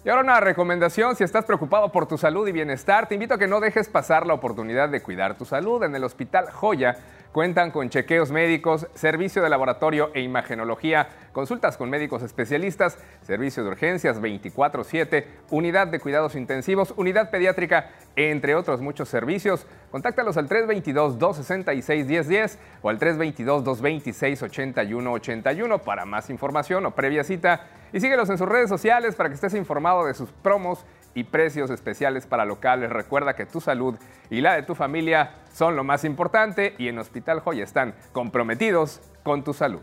Y 0.05 0.09
ahora 0.09 0.21
una 0.21 0.39
recomendación, 0.39 1.15
si 1.15 1.23
estás 1.23 1.45
preocupado 1.45 1.91
por 1.91 2.05
tu 2.05 2.15
salud 2.15 2.47
y 2.47 2.51
bienestar, 2.51 3.07
te 3.07 3.15
invito 3.15 3.33
a 3.33 3.37
que 3.39 3.47
no 3.47 3.59
dejes 3.59 3.89
pasar 3.89 4.27
la 4.27 4.35
oportunidad 4.35 4.87
de 4.89 5.01
cuidar 5.01 5.35
tu 5.35 5.45
salud. 5.45 5.81
En 5.81 5.95
el 5.95 6.03
Hospital 6.03 6.51
Joya 6.51 6.97
cuentan 7.35 7.69
con 7.69 7.89
chequeos 7.89 8.31
médicos, 8.31 8.87
servicio 8.93 9.43
de 9.43 9.49
laboratorio 9.49 10.09
e 10.13 10.21
imagenología, 10.21 11.09
consultas 11.33 11.75
con 11.75 11.89
médicos 11.89 12.23
especialistas, 12.23 12.97
servicio 13.23 13.61
de 13.61 13.71
urgencias 13.71 14.21
24/7, 14.21 15.27
unidad 15.49 15.87
de 15.87 15.99
cuidados 15.99 16.35
intensivos, 16.35 16.93
unidad 16.95 17.31
pediátrica, 17.31 17.89
entre 18.15 18.55
otros 18.55 18.79
muchos 18.79 19.09
servicios. 19.09 19.67
Contáctalos 19.91 20.37
al 20.37 20.47
322-266-1010 20.47 22.57
o 22.81 22.87
al 22.87 22.99
322-226-8181 22.99 25.79
para 25.79 26.05
más 26.05 26.29
información 26.29 26.85
o 26.85 26.91
previa 26.91 27.25
cita 27.25 27.67
y 27.91 27.99
síguelos 27.99 28.29
en 28.29 28.37
sus 28.37 28.47
redes 28.47 28.69
sociales 28.69 29.15
para 29.15 29.27
que 29.27 29.35
estés 29.35 29.55
informado 29.55 30.05
de 30.05 30.13
sus 30.13 30.31
promos 30.31 30.85
y 31.15 31.23
precios 31.23 31.71
especiales 31.71 32.27
para 32.27 32.45
locales. 32.45 32.91
Recuerda 32.91 33.33
que 33.33 33.47
tu 33.47 33.59
salud 33.59 33.95
y 34.29 34.41
la 34.41 34.53
de 34.53 34.61
tu 34.61 34.75
familia 34.75 35.31
son 35.51 35.75
lo 35.75 35.83
más 35.83 36.03
importante 36.03 36.75
y 36.77 36.89
en 36.89 36.99
Hospital 36.99 37.39
Joya 37.39 37.63
están 37.63 37.95
comprometidos 38.11 39.01
con 39.23 39.43
tu 39.43 39.53
salud. 39.53 39.81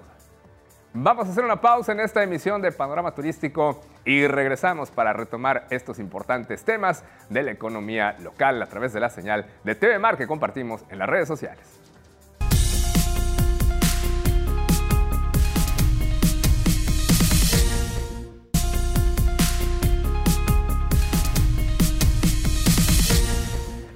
Vamos 0.94 1.26
a 1.26 1.30
hacer 1.30 1.42
una 1.42 1.60
pausa 1.60 1.92
en 1.92 2.00
esta 2.00 2.22
emisión 2.22 2.60
de 2.60 2.70
Panorama 2.70 3.14
Turístico 3.14 3.80
y 4.04 4.26
regresamos 4.26 4.90
para 4.90 5.14
retomar 5.14 5.66
estos 5.70 5.98
importantes 5.98 6.64
temas 6.64 7.02
de 7.30 7.42
la 7.42 7.50
economía 7.50 8.14
local 8.20 8.60
a 8.60 8.66
través 8.66 8.92
de 8.92 9.00
la 9.00 9.08
señal 9.08 9.46
de 9.64 9.74
TV 9.74 9.98
Mar 9.98 10.18
que 10.18 10.26
compartimos 10.26 10.84
en 10.90 10.98
las 10.98 11.08
redes 11.08 11.28
sociales. 11.28 11.81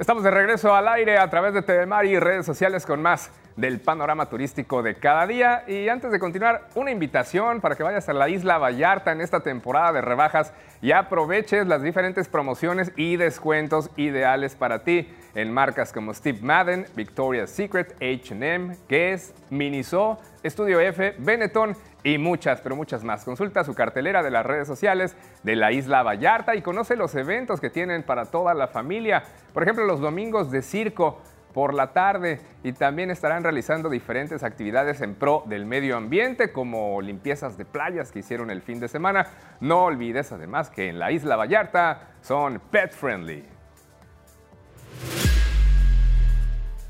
Estamos 0.06 0.22
de 0.22 0.30
regreso 0.30 0.72
al 0.72 0.86
aire 0.86 1.18
a 1.18 1.28
través 1.28 1.52
de 1.52 1.62
TVMAR 1.62 2.06
y 2.06 2.16
redes 2.20 2.46
sociales 2.46 2.86
con 2.86 3.02
más 3.02 3.32
del 3.56 3.80
panorama 3.80 4.28
turístico 4.28 4.80
de 4.80 4.94
cada 4.94 5.26
día. 5.26 5.64
Y 5.66 5.88
antes 5.88 6.12
de 6.12 6.20
continuar, 6.20 6.68
una 6.76 6.92
invitación 6.92 7.60
para 7.60 7.74
que 7.74 7.82
vayas 7.82 8.08
a 8.08 8.12
la 8.12 8.28
isla 8.28 8.58
Vallarta 8.58 9.10
en 9.10 9.20
esta 9.20 9.40
temporada 9.40 9.94
de 9.94 10.02
rebajas 10.02 10.52
y 10.80 10.92
aproveches 10.92 11.66
las 11.66 11.82
diferentes 11.82 12.28
promociones 12.28 12.92
y 12.94 13.16
descuentos 13.16 13.90
ideales 13.96 14.54
para 14.54 14.84
ti 14.84 15.12
en 15.34 15.52
marcas 15.52 15.92
como 15.92 16.14
Steve 16.14 16.38
Madden, 16.40 16.86
Victoria's 16.94 17.50
Secret, 17.50 17.96
HM, 18.00 18.76
Guess, 18.88 19.34
Miniso, 19.50 20.20
Estudio 20.44 20.78
F, 20.78 21.16
Benetton 21.18 21.76
y 22.06 22.18
muchas, 22.18 22.60
pero 22.60 22.76
muchas 22.76 23.02
más. 23.02 23.24
Consulta 23.24 23.64
su 23.64 23.74
cartelera 23.74 24.22
de 24.22 24.30
las 24.30 24.46
redes 24.46 24.68
sociales 24.68 25.16
de 25.42 25.56
la 25.56 25.72
isla 25.72 26.04
Vallarta 26.04 26.54
y 26.54 26.62
conoce 26.62 26.94
los 26.94 27.16
eventos 27.16 27.60
que 27.60 27.68
tienen 27.68 28.04
para 28.04 28.26
toda 28.26 28.54
la 28.54 28.68
familia. 28.68 29.24
Por 29.52 29.64
ejemplo, 29.64 29.84
los 29.84 29.98
domingos 29.98 30.52
de 30.52 30.62
circo 30.62 31.20
por 31.52 31.74
la 31.74 31.92
tarde 31.92 32.38
y 32.62 32.72
también 32.74 33.10
estarán 33.10 33.42
realizando 33.42 33.90
diferentes 33.90 34.44
actividades 34.44 35.00
en 35.00 35.16
pro 35.16 35.42
del 35.46 35.66
medio 35.66 35.96
ambiente 35.96 36.52
como 36.52 37.00
limpiezas 37.00 37.58
de 37.58 37.64
playas 37.64 38.12
que 38.12 38.20
hicieron 38.20 38.52
el 38.52 38.62
fin 38.62 38.78
de 38.78 38.86
semana. 38.86 39.26
No 39.58 39.86
olvides 39.86 40.30
además 40.30 40.70
que 40.70 40.88
en 40.88 41.00
la 41.00 41.10
isla 41.10 41.34
Vallarta 41.34 42.10
son 42.20 42.60
pet 42.70 42.92
friendly. 42.92 43.55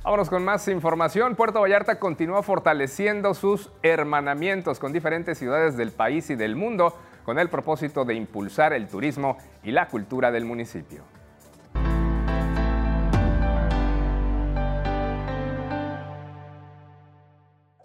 Vámonos 0.07 0.31
con 0.31 0.45
más 0.45 0.69
información. 0.69 1.35
Puerto 1.35 1.61
Vallarta 1.61 1.99
continúa 1.99 2.45
fortaleciendo 2.45 3.35
sus 3.35 3.73
hermanamientos 3.83 4.79
con 4.79 4.93
diferentes 4.93 5.37
ciudades 5.37 5.77
del 5.77 5.91
país 5.91 6.31
y 6.31 6.37
del 6.37 6.55
mundo 6.55 6.97
con 7.25 7.41
el 7.41 7.49
propósito 7.49 8.05
de 8.05 8.15
impulsar 8.15 8.73
el 8.73 8.87
turismo 8.87 9.37
y 9.65 9.73
la 9.73 9.89
cultura 9.89 10.31
del 10.31 10.45
municipio. 10.45 11.03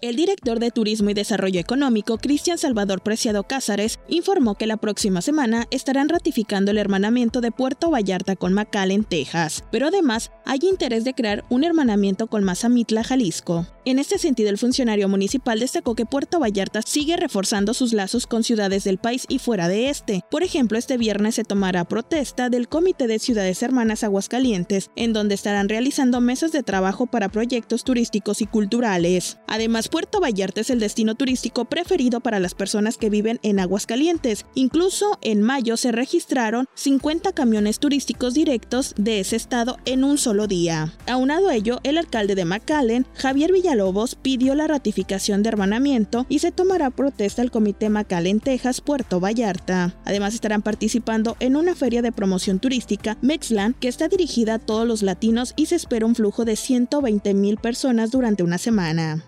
El 0.01 0.15
director 0.15 0.59
de 0.59 0.71
Turismo 0.71 1.11
y 1.11 1.13
Desarrollo 1.13 1.59
Económico, 1.59 2.17
Cristian 2.17 2.57
Salvador 2.57 3.03
Preciado 3.03 3.43
Cázares, 3.43 3.99
informó 4.09 4.55
que 4.55 4.65
la 4.65 4.77
próxima 4.77 5.21
semana 5.21 5.67
estarán 5.69 6.09
ratificando 6.09 6.71
el 6.71 6.79
hermanamiento 6.79 7.39
de 7.39 7.51
Puerto 7.51 7.91
Vallarta 7.91 8.35
con 8.35 8.51
McAllen, 8.51 9.03
Texas, 9.03 9.63
pero 9.71 9.89
además 9.89 10.31
hay 10.43 10.61
interés 10.63 11.03
de 11.03 11.13
crear 11.13 11.45
un 11.51 11.63
hermanamiento 11.63 12.25
con 12.25 12.43
Mazamitla, 12.43 13.03
Jalisco. 13.03 13.67
En 13.85 13.99
este 13.99 14.17
sentido, 14.17 14.49
el 14.49 14.57
funcionario 14.57 15.07
municipal 15.07 15.59
destacó 15.59 15.93
que 15.93 16.05
Puerto 16.07 16.39
Vallarta 16.39 16.81
sigue 16.81 17.15
reforzando 17.15 17.75
sus 17.75 17.93
lazos 17.93 18.25
con 18.25 18.43
ciudades 18.43 18.83
del 18.83 18.97
país 18.97 19.25
y 19.29 19.37
fuera 19.37 19.67
de 19.67 19.89
este. 19.89 20.21
Por 20.31 20.41
ejemplo, 20.41 20.79
este 20.79 20.97
viernes 20.97 21.35
se 21.35 21.43
tomará 21.43 21.83
protesta 21.85 22.49
del 22.49 22.67
Comité 22.67 23.05
de 23.05 23.19
Ciudades 23.19 23.61
Hermanas 23.61 24.03
Aguascalientes, 24.03 24.89
en 24.95 25.13
donde 25.13 25.35
estarán 25.35 25.69
realizando 25.69 26.21
mesas 26.21 26.51
de 26.51 26.63
trabajo 26.63 27.05
para 27.05 27.29
proyectos 27.29 27.83
turísticos 27.83 28.41
y 28.41 28.45
culturales. 28.45 29.37
Además, 29.47 29.89
Puerto 29.91 30.21
Vallarta 30.21 30.61
es 30.61 30.69
el 30.69 30.79
destino 30.79 31.15
turístico 31.15 31.65
preferido 31.65 32.21
para 32.21 32.39
las 32.39 32.53
personas 32.53 32.97
que 32.97 33.09
viven 33.09 33.41
en 33.43 33.59
Aguascalientes. 33.59 34.45
Incluso 34.55 35.19
en 35.21 35.41
mayo 35.41 35.75
se 35.75 35.91
registraron 35.91 36.65
50 36.75 37.33
camiones 37.33 37.77
turísticos 37.77 38.33
directos 38.33 38.93
de 38.97 39.19
ese 39.19 39.35
estado 39.35 39.77
en 39.83 40.05
un 40.05 40.17
solo 40.17 40.47
día. 40.47 40.93
Aunado 41.07 41.49
a 41.49 41.55
ello, 41.55 41.81
el 41.83 41.97
alcalde 41.97 42.35
de 42.35 42.45
McAllen, 42.45 43.05
Javier 43.15 43.51
Villalobos, 43.51 44.15
pidió 44.15 44.55
la 44.55 44.65
ratificación 44.65 45.43
de 45.43 45.49
hermanamiento 45.49 46.25
y 46.29 46.39
se 46.39 46.53
tomará 46.53 46.89
protesta 46.89 47.41
al 47.41 47.51
Comité 47.51 47.89
McAllen, 47.89 48.39
Texas, 48.39 48.79
Puerto 48.79 49.19
Vallarta. 49.19 49.93
Además 50.05 50.33
estarán 50.33 50.61
participando 50.61 51.35
en 51.41 51.57
una 51.57 51.75
feria 51.75 52.01
de 52.01 52.13
promoción 52.13 52.59
turística, 52.59 53.17
Mexland, 53.21 53.75
que 53.77 53.89
está 53.89 54.07
dirigida 54.07 54.53
a 54.53 54.59
todos 54.59 54.87
los 54.87 55.03
latinos 55.03 55.51
y 55.57 55.65
se 55.65 55.75
espera 55.75 56.05
un 56.05 56.15
flujo 56.15 56.45
de 56.45 56.55
120 56.55 57.33
mil 57.33 57.57
personas 57.57 58.09
durante 58.09 58.41
una 58.41 58.57
semana 58.57 59.25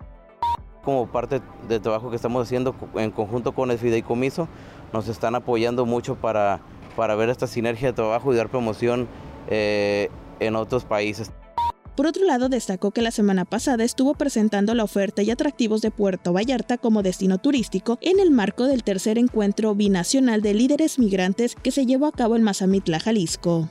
como 0.83 1.07
parte 1.07 1.41
del 1.67 1.81
trabajo 1.81 2.09
que 2.09 2.15
estamos 2.15 2.45
haciendo 2.45 2.75
en 2.95 3.11
conjunto 3.11 3.53
con 3.53 3.71
el 3.71 3.77
Fideicomiso, 3.77 4.47
nos 4.91 5.07
están 5.07 5.35
apoyando 5.35 5.85
mucho 5.85 6.15
para, 6.15 6.61
para 6.95 7.15
ver 7.15 7.29
esta 7.29 7.47
sinergia 7.47 7.89
de 7.89 7.93
trabajo 7.93 8.33
y 8.33 8.37
dar 8.37 8.49
promoción 8.49 9.07
eh, 9.49 10.09
en 10.39 10.55
otros 10.55 10.85
países. 10.85 11.31
Por 11.95 12.07
otro 12.07 12.25
lado, 12.25 12.49
destacó 12.49 12.89
que 12.89 13.03
la 13.03 13.11
semana 13.11 13.45
pasada 13.45 13.83
estuvo 13.83 14.15
presentando 14.15 14.73
la 14.73 14.83
oferta 14.83 15.21
y 15.21 15.29
atractivos 15.29 15.81
de 15.81 15.91
Puerto 15.91 16.33
Vallarta 16.33 16.79
como 16.79 17.03
destino 17.03 17.37
turístico 17.37 17.99
en 18.01 18.19
el 18.19 18.31
marco 18.31 18.65
del 18.65 18.83
tercer 18.83 19.19
encuentro 19.19 19.75
binacional 19.75 20.41
de 20.41 20.55
líderes 20.55 20.97
migrantes 20.97 21.55
que 21.55 21.71
se 21.71 21.85
llevó 21.85 22.07
a 22.07 22.11
cabo 22.11 22.35
en 22.35 22.41
Mazamitla, 22.41 22.99
Jalisco. 22.99 23.69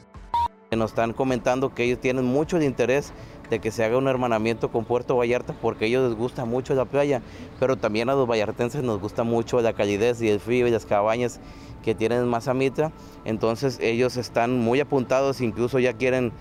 Nos 0.70 0.92
están 0.92 1.12
comentando 1.12 1.74
que 1.74 1.84
ellos 1.84 2.00
tienen 2.00 2.24
mucho 2.24 2.58
de 2.58 2.64
interés 2.64 3.12
de 3.52 3.58
que 3.58 3.70
se 3.70 3.84
haga 3.84 3.98
un 3.98 4.08
hermanamiento 4.08 4.70
con 4.72 4.86
Puerto 4.86 5.14
Vallarta 5.14 5.52
porque 5.60 5.84
a 5.84 5.88
ellos 5.88 6.08
les 6.08 6.18
gusta 6.18 6.46
mucho 6.46 6.74
la 6.74 6.86
playa, 6.86 7.20
pero 7.60 7.76
también 7.76 8.08
a 8.08 8.14
los 8.14 8.26
vallartenses 8.26 8.82
nos 8.82 8.98
gusta 8.98 9.24
mucho 9.24 9.60
la 9.60 9.74
calidez 9.74 10.22
y 10.22 10.30
el 10.30 10.40
frío 10.40 10.66
y 10.66 10.70
las 10.70 10.86
cabañas 10.86 11.38
que 11.84 11.94
tienen 11.94 12.26
Mazamitra. 12.26 12.92
Entonces 13.26 13.78
ellos 13.82 14.16
están 14.16 14.58
muy 14.58 14.80
apuntados, 14.80 15.42
incluso 15.42 15.78
ya 15.78 15.92
quieren 15.92 16.32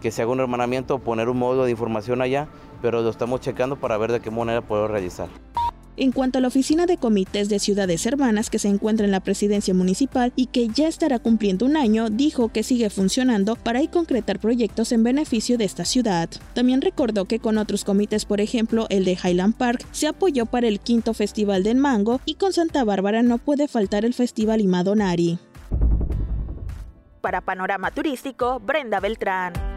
que 0.00 0.10
se 0.10 0.22
haga 0.22 0.32
un 0.32 0.40
hermanamiento, 0.40 0.98
poner 1.00 1.28
un 1.28 1.38
módulo 1.38 1.66
de 1.66 1.70
información 1.70 2.22
allá, 2.22 2.48
pero 2.80 3.02
lo 3.02 3.10
estamos 3.10 3.42
checando 3.42 3.76
para 3.76 3.98
ver 3.98 4.10
de 4.12 4.20
qué 4.20 4.30
manera 4.30 4.62
puedo 4.62 4.88
realizar. 4.88 5.28
En 5.96 6.12
cuanto 6.12 6.38
a 6.38 6.40
la 6.40 6.48
oficina 6.48 6.86
de 6.86 6.96
comités 6.96 7.48
de 7.48 7.58
ciudades 7.58 8.04
hermanas 8.04 8.50
que 8.50 8.58
se 8.58 8.68
encuentra 8.68 9.06
en 9.06 9.12
la 9.12 9.20
presidencia 9.20 9.72
municipal 9.74 10.32
y 10.34 10.46
que 10.46 10.68
ya 10.68 10.88
estará 10.88 11.20
cumpliendo 11.20 11.64
un 11.64 11.76
año, 11.76 12.10
dijo 12.10 12.48
que 12.48 12.64
sigue 12.64 12.90
funcionando 12.90 13.54
para 13.54 13.80
ir 13.80 13.90
concretar 13.90 14.40
proyectos 14.40 14.90
en 14.92 15.04
beneficio 15.04 15.56
de 15.56 15.64
esta 15.64 15.84
ciudad. 15.84 16.28
También 16.52 16.80
recordó 16.80 17.26
que 17.26 17.38
con 17.38 17.58
otros 17.58 17.84
comités, 17.84 18.24
por 18.24 18.40
ejemplo 18.40 18.86
el 18.90 19.04
de 19.04 19.16
Highland 19.22 19.54
Park, 19.54 19.86
se 19.92 20.08
apoyó 20.08 20.46
para 20.46 20.66
el 20.66 20.80
quinto 20.80 21.14
festival 21.14 21.62
del 21.62 21.76
mango 21.76 22.20
y 22.24 22.34
con 22.34 22.52
Santa 22.52 22.82
Bárbara 22.82 23.22
no 23.22 23.38
puede 23.38 23.68
faltar 23.68 24.04
el 24.04 24.14
festival 24.14 24.60
Imadonari. 24.60 25.38
Para 27.20 27.40
Panorama 27.40 27.90
Turístico, 27.90 28.60
Brenda 28.60 29.00
Beltrán. 29.00 29.73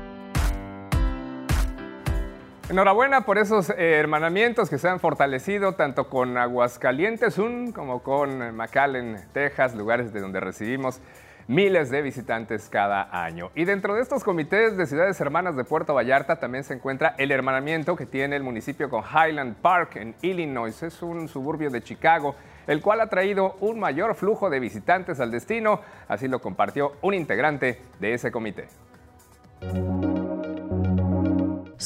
Enhorabuena 2.69 3.21
por 3.21 3.37
esos 3.37 3.69
eh, 3.69 3.75
hermanamientos 3.77 4.69
que 4.69 4.77
se 4.77 4.89
han 4.89 4.99
fortalecido 4.99 5.75
tanto 5.75 6.09
con 6.09 6.37
Aguascalientes 6.37 7.37
un, 7.37 7.71
como 7.71 8.03
con 8.03 8.53
McAllen, 8.57 9.17
Texas, 9.31 9.73
lugares 9.73 10.11
de 10.11 10.19
donde 10.19 10.41
recibimos 10.41 10.99
miles 11.47 11.89
de 11.89 12.01
visitantes 12.01 12.67
cada 12.67 13.23
año. 13.23 13.51
Y 13.55 13.63
dentro 13.63 13.95
de 13.95 14.01
estos 14.01 14.25
comités 14.25 14.75
de 14.75 14.85
ciudades 14.85 15.17
hermanas 15.21 15.55
de 15.55 15.63
Puerto 15.63 15.93
Vallarta 15.93 16.41
también 16.41 16.65
se 16.65 16.73
encuentra 16.73 17.15
el 17.17 17.31
hermanamiento 17.31 17.95
que 17.95 18.05
tiene 18.05 18.35
el 18.35 18.43
municipio 18.43 18.89
con 18.89 19.01
Highland 19.01 19.55
Park 19.61 19.95
en 19.95 20.13
Illinois. 20.21 20.83
Es 20.83 21.01
un 21.01 21.29
suburbio 21.29 21.69
de 21.69 21.81
Chicago 21.81 22.35
el 22.67 22.81
cual 22.81 22.99
ha 22.99 23.07
traído 23.07 23.55
un 23.61 23.79
mayor 23.79 24.13
flujo 24.13 24.49
de 24.49 24.59
visitantes 24.59 25.21
al 25.21 25.31
destino, 25.31 25.79
así 26.09 26.27
lo 26.27 26.41
compartió 26.41 26.97
un 27.01 27.13
integrante 27.13 27.81
de 28.01 28.13
ese 28.13 28.29
comité. 28.29 28.67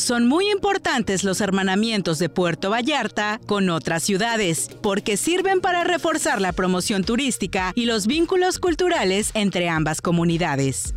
Son 0.01 0.25
muy 0.25 0.49
importantes 0.49 1.23
los 1.23 1.41
hermanamientos 1.41 2.17
de 2.17 2.27
Puerto 2.27 2.71
Vallarta 2.71 3.39
con 3.45 3.69
otras 3.69 4.01
ciudades, 4.01 4.67
porque 4.81 5.15
sirven 5.15 5.61
para 5.61 5.83
reforzar 5.83 6.41
la 6.41 6.53
promoción 6.53 7.03
turística 7.03 7.71
y 7.75 7.85
los 7.85 8.07
vínculos 8.07 8.57
culturales 8.57 9.29
entre 9.35 9.69
ambas 9.69 10.01
comunidades. 10.01 10.95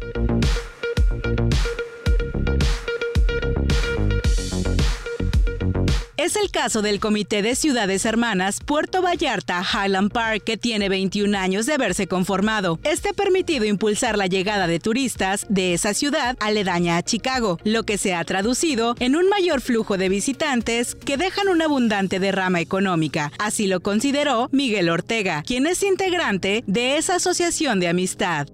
Es 6.25 6.37
el 6.37 6.51
caso 6.51 6.81
del 6.81 7.01
Comité 7.01 7.43
de 7.43 7.55
Ciudades 7.55 8.07
Hermanas 8.07 8.61
Puerto 8.65 9.03
Vallarta 9.03 9.63
Highland 9.63 10.11
Park, 10.11 10.43
que 10.43 10.57
tiene 10.57 10.89
21 10.89 11.37
años 11.37 11.67
de 11.67 11.75
haberse 11.75 12.07
conformado. 12.07 12.81
Este 12.83 13.11
ha 13.11 13.13
permitido 13.13 13.67
impulsar 13.67 14.17
la 14.17 14.27
llegada 14.27 14.67
de 14.67 14.81
turistas 14.81 15.45
de 15.51 15.75
esa 15.75 15.93
ciudad 15.93 16.39
aledaña 16.41 16.97
a 16.97 17.03
Chicago, 17.03 17.59
lo 17.65 17.83
que 17.83 17.99
se 17.99 18.15
ha 18.15 18.25
traducido 18.25 18.95
en 19.01 19.17
un 19.17 19.29
mayor 19.29 19.61
flujo 19.61 19.99
de 19.99 20.09
visitantes 20.09 20.95
que 20.95 21.19
dejan 21.19 21.49
una 21.49 21.67
abundante 21.67 22.19
derrama 22.19 22.63
económica. 22.63 23.31
Así 23.39 23.67
lo 23.67 23.81
consideró 23.81 24.49
Miguel 24.51 24.89
Ortega, 24.89 25.43
quien 25.47 25.67
es 25.67 25.83
integrante 25.83 26.65
de 26.67 26.97
esa 26.97 27.17
asociación 27.17 27.81
de 27.81 27.89
amistad. 27.89 28.47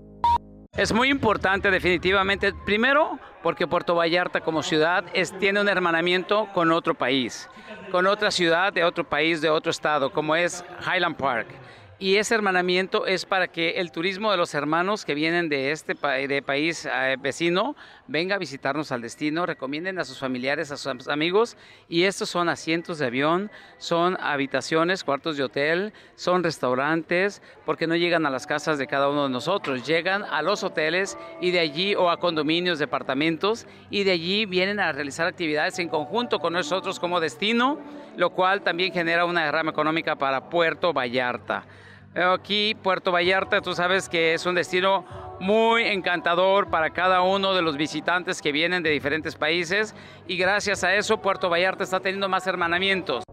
Es 0.76 0.92
muy 0.92 1.08
importante 1.08 1.70
definitivamente, 1.70 2.52
primero 2.64 3.18
porque 3.42 3.66
Puerto 3.66 3.94
Vallarta 3.96 4.40
como 4.40 4.62
ciudad 4.62 5.04
tiene 5.38 5.60
un 5.60 5.68
hermanamiento 5.68 6.48
con 6.54 6.70
otro 6.70 6.94
país 6.94 7.48
con 7.90 8.06
otra 8.06 8.30
ciudad 8.30 8.72
de 8.72 8.84
otro 8.84 9.04
país, 9.04 9.40
de 9.40 9.50
otro 9.50 9.70
estado, 9.70 10.10
como 10.10 10.36
es 10.36 10.64
Highland 10.86 11.16
Park. 11.16 11.48
Y 11.98 12.16
ese 12.16 12.34
hermanamiento 12.34 13.04
es 13.04 13.26
para 13.26 13.48
que 13.48 13.72
el 13.72 13.92
turismo 13.92 14.30
de 14.30 14.38
los 14.38 14.54
hermanos 14.54 15.04
que 15.04 15.14
vienen 15.14 15.50
de 15.50 15.70
este 15.70 15.94
de 15.94 16.40
país 16.40 16.86
eh, 16.86 17.16
vecino 17.20 17.76
venga 18.10 18.34
a 18.34 18.38
visitarnos 18.38 18.90
al 18.90 19.02
destino, 19.02 19.46
recomienden 19.46 20.00
a 20.00 20.04
sus 20.04 20.18
familiares, 20.18 20.72
a 20.72 20.76
sus 20.76 21.08
amigos. 21.08 21.56
Y 21.88 22.04
estos 22.04 22.28
son 22.28 22.48
asientos 22.48 22.98
de 22.98 23.06
avión, 23.06 23.50
son 23.78 24.18
habitaciones, 24.20 25.04
cuartos 25.04 25.36
de 25.36 25.44
hotel, 25.44 25.92
son 26.16 26.42
restaurantes, 26.42 27.40
porque 27.64 27.86
no 27.86 27.94
llegan 27.94 28.26
a 28.26 28.30
las 28.30 28.48
casas 28.48 28.78
de 28.78 28.88
cada 28.88 29.08
uno 29.08 29.24
de 29.24 29.30
nosotros, 29.30 29.86
llegan 29.86 30.24
a 30.24 30.42
los 30.42 30.64
hoteles 30.64 31.16
y 31.40 31.52
de 31.52 31.60
allí 31.60 31.94
o 31.94 32.10
a 32.10 32.18
condominios, 32.18 32.80
departamentos, 32.80 33.66
y 33.90 34.02
de 34.02 34.10
allí 34.10 34.44
vienen 34.44 34.80
a 34.80 34.90
realizar 34.90 35.28
actividades 35.28 35.78
en 35.78 35.88
conjunto 35.88 36.40
con 36.40 36.52
nosotros 36.52 36.98
como 36.98 37.20
destino, 37.20 37.78
lo 38.16 38.30
cual 38.30 38.62
también 38.62 38.92
genera 38.92 39.24
una 39.24 39.44
derrama 39.44 39.70
económica 39.70 40.16
para 40.16 40.50
Puerto 40.50 40.92
Vallarta. 40.92 41.64
Aquí 42.12 42.74
Puerto 42.82 43.12
Vallarta, 43.12 43.60
tú 43.60 43.72
sabes 43.72 44.08
que 44.08 44.34
es 44.34 44.44
un 44.44 44.56
destino 44.56 45.04
muy 45.40 45.84
encantador 45.84 46.68
para 46.68 46.90
cada 46.90 47.22
uno 47.22 47.54
de 47.54 47.62
los 47.62 47.76
visitantes 47.76 48.40
que 48.42 48.52
vienen 48.52 48.82
de 48.82 48.90
diferentes 48.90 49.34
países 49.34 49.94
y 50.28 50.36
gracias 50.36 50.84
a 50.84 50.94
eso 50.94 51.20
Puerto 51.20 51.48
Vallarta 51.48 51.82
está 51.82 51.98
teniendo 52.00 52.28
más 52.28 52.46
hermanamientos. 52.46 53.24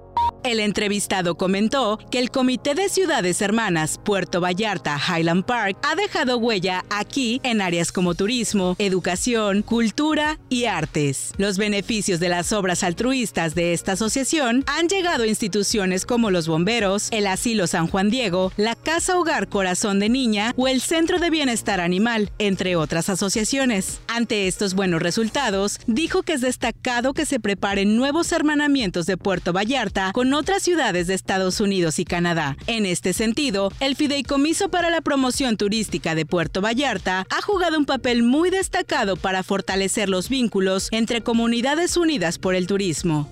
El 0.48 0.62
entrevistado 0.62 1.36
comentó 1.36 2.00
que 2.10 2.20
el 2.20 2.32
Comité 2.32 2.74
de 2.74 2.88
Ciudades 2.88 3.42
Hermanas 3.42 4.00
Puerto 4.02 4.40
Vallarta 4.40 4.98
Highland 4.98 5.44
Park 5.44 5.78
ha 5.84 5.94
dejado 5.96 6.38
huella 6.38 6.86
aquí 6.90 7.42
en 7.44 7.60
áreas 7.60 7.92
como 7.92 8.16
turismo, 8.16 8.78
educación, 8.80 9.62
cultura 9.62 10.40
y 10.48 10.64
artes. 10.64 11.34
Los 11.36 11.58
beneficios 11.58 12.22
de 12.22 12.30
las 12.30 12.54
obras 12.54 12.84
altruistas 12.84 13.56
de 13.56 13.74
esta 13.74 13.92
asociación 13.92 14.64
han 14.68 14.88
llegado 14.88 15.24
a 15.24 15.28
instituciones 15.28 16.06
como 16.06 16.32
los 16.32 16.48
bomberos, 16.48 17.10
el 17.12 17.28
Asilo 17.28 17.68
San 17.68 17.88
Juan 17.88 18.10
Diego, 18.10 18.54
la 18.56 18.76
Casa 18.76 19.20
Hogar 19.20 19.50
Corazón 19.50 20.00
de 20.00 20.08
Niña 20.08 20.54
o 20.56 20.70
el 20.70 20.80
Centro 20.80 21.20
de 21.20 21.30
Bienestar 21.30 21.82
Animal, 21.82 22.32
entre 22.40 22.78
otras 22.78 23.10
asociaciones. 23.10 24.00
Ante 24.08 24.48
estos 24.48 24.76
buenos 24.76 25.02
resultados, 25.02 25.82
dijo 25.88 26.24
que 26.24 26.32
es 26.32 26.40
destacado 26.40 27.14
que 27.14 27.26
se 27.26 27.42
preparen 27.42 27.98
nuevos 27.98 28.32
hermanamientos 28.32 29.08
de 29.08 29.18
Puerto 29.18 29.52
Vallarta 29.52 30.14
con 30.14 30.37
otras 30.38 30.62
ciudades 30.62 31.08
de 31.08 31.16
Estados 31.16 31.60
Unidos 31.60 31.98
y 31.98 32.06
Canadá. 32.06 32.56
En 32.68 32.86
este 32.86 33.14
sentido, 33.14 33.72
el 33.80 33.96
Fideicomiso 33.96 34.70
para 34.70 34.92
la 34.92 35.02
Promoción 35.02 35.58
Turística 35.58 36.14
de 36.14 36.28
Puerto 36.28 36.62
Vallarta 36.62 37.26
ha 37.36 37.42
jugado 37.42 37.78
un 37.78 37.86
papel 37.86 38.22
muy 38.22 38.52
destacado 38.52 39.16
para 39.18 39.42
fortalecer 39.42 40.10
los 40.10 40.30
vínculos 40.30 40.90
entre 40.92 41.22
comunidades 41.22 41.98
unidas 41.98 42.38
por 42.38 42.54
el 42.54 42.68
turismo. 42.68 43.28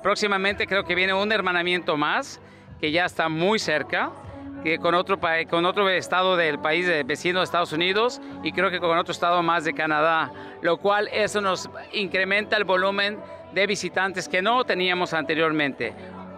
Próximamente 0.00 0.68
creo 0.68 0.84
que 0.84 0.94
viene 0.94 1.12
un 1.12 1.32
hermanamiento 1.32 1.96
más 1.96 2.40
que 2.80 2.92
ya 2.92 3.04
está 3.04 3.28
muy 3.28 3.58
cerca 3.58 4.12
que 4.62 4.78
con 4.78 4.94
otro, 4.94 5.18
con 5.50 5.66
otro 5.66 5.88
estado 5.88 6.36
del 6.36 6.60
país 6.60 6.86
vecino 7.04 7.40
de 7.40 7.44
Estados 7.44 7.72
Unidos 7.72 8.20
y 8.44 8.52
creo 8.52 8.70
que 8.70 8.78
con 8.78 8.96
otro 8.96 9.12
estado 9.12 9.42
más 9.42 9.64
de 9.64 9.72
Canadá, 9.74 10.32
lo 10.62 10.76
cual 10.78 11.08
eso 11.12 11.40
nos 11.40 11.68
incrementa 11.92 12.56
el 12.56 12.64
volumen 12.64 13.18
de 13.52 13.66
visitantes 13.66 14.28
que 14.28 14.40
no 14.40 14.64
teníamos 14.64 15.14
anteriormente. 15.14 15.94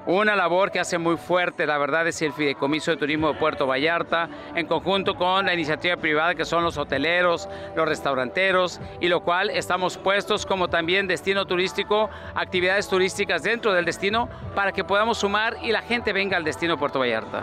Una 0.06 0.34
labor 0.34 0.70
que 0.70 0.80
hace 0.80 0.96
muy 0.96 1.18
fuerte, 1.18 1.66
la 1.66 1.76
verdad, 1.76 2.08
es 2.08 2.22
el 2.22 2.32
Fideicomiso 2.32 2.90
de 2.90 2.96
Turismo 2.96 3.32
de 3.32 3.38
Puerto 3.38 3.66
Vallarta, 3.66 4.30
en 4.54 4.66
conjunto 4.66 5.14
con 5.14 5.44
la 5.44 5.52
iniciativa 5.52 5.96
privada 5.98 6.34
que 6.34 6.46
son 6.46 6.64
los 6.64 6.78
hoteleros, 6.78 7.48
los 7.76 7.86
restauranteros, 7.86 8.80
y 9.00 9.08
lo 9.08 9.20
cual 9.20 9.50
estamos 9.50 9.98
puestos 9.98 10.46
como 10.46 10.68
también 10.68 11.06
destino 11.06 11.44
turístico, 11.44 12.08
actividades 12.34 12.88
turísticas 12.88 13.42
dentro 13.42 13.74
del 13.74 13.84
destino, 13.84 14.30
para 14.54 14.72
que 14.72 14.84
podamos 14.84 15.18
sumar 15.18 15.58
y 15.62 15.70
la 15.70 15.82
gente 15.82 16.14
venga 16.14 16.38
al 16.38 16.44
destino 16.44 16.78
Puerto 16.78 16.98
Vallarta. 16.98 17.42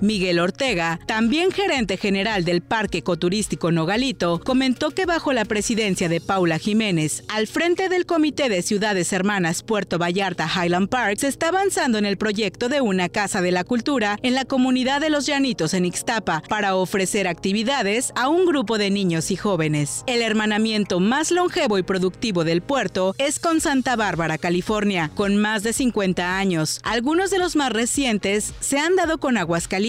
Miguel 0.00 0.38
Ortega, 0.40 0.98
también 1.06 1.50
gerente 1.50 1.96
general 1.96 2.44
del 2.44 2.60
Parque 2.60 2.98
Ecoturístico 2.98 3.72
Nogalito, 3.72 4.40
comentó 4.44 4.90
que 4.90 5.06
bajo 5.06 5.32
la 5.32 5.44
presidencia 5.44 6.08
de 6.08 6.20
Paula 6.20 6.58
Jiménez, 6.58 7.24
al 7.28 7.46
frente 7.46 7.88
del 7.88 8.04
Comité 8.04 8.48
de 8.48 8.62
Ciudades 8.62 9.12
Hermanas 9.12 9.62
Puerto 9.62 9.98
Vallarta 9.98 10.48
Highland 10.48 10.88
Park, 10.88 11.18
se 11.18 11.28
está 11.28 11.48
avanzando 11.48 11.98
en 11.98 12.04
el 12.06 12.18
proyecto 12.18 12.68
de 12.68 12.80
una 12.80 13.08
Casa 13.08 13.40
de 13.40 13.52
la 13.52 13.64
Cultura 13.64 14.18
en 14.22 14.34
la 14.34 14.44
comunidad 14.44 15.00
de 15.00 15.10
Los 15.10 15.26
Llanitos 15.26 15.72
en 15.72 15.84
Ixtapa 15.84 16.42
para 16.48 16.74
ofrecer 16.74 17.28
actividades 17.28 18.12
a 18.16 18.28
un 18.28 18.46
grupo 18.46 18.78
de 18.78 18.90
niños 18.90 19.30
y 19.30 19.36
jóvenes. 19.36 20.02
El 20.06 20.20
hermanamiento 20.20 21.00
más 21.00 21.30
longevo 21.30 21.78
y 21.78 21.82
productivo 21.82 22.44
del 22.44 22.60
puerto 22.60 23.14
es 23.18 23.38
con 23.38 23.60
Santa 23.60 23.96
Bárbara, 23.96 24.36
California, 24.36 25.10
con 25.14 25.36
más 25.36 25.62
de 25.62 25.72
50 25.72 26.36
años. 26.36 26.80
Algunos 26.82 27.30
de 27.30 27.38
los 27.38 27.56
más 27.56 27.72
recientes 27.72 28.52
se 28.60 28.78
han 28.78 28.96
dado 28.96 29.18
con 29.18 29.36
Aguascalientes 29.36 29.85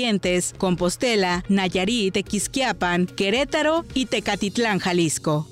Compostela, 0.57 1.43
Nayarit, 1.49 2.13
Tequisquiapan, 2.13 3.07
Querétaro 3.07 3.83
y 3.93 4.05
Tecatitlán, 4.05 4.79
Jalisco. 4.79 5.47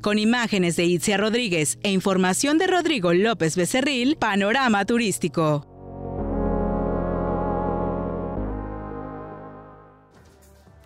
Con 0.00 0.18
imágenes 0.18 0.76
de 0.76 0.86
Itzia 0.86 1.18
Rodríguez 1.18 1.78
e 1.82 1.90
información 1.90 2.56
de 2.56 2.66
Rodrigo 2.66 3.12
López 3.12 3.56
Becerril, 3.56 4.16
Panorama 4.16 4.86
Turístico. 4.86 5.69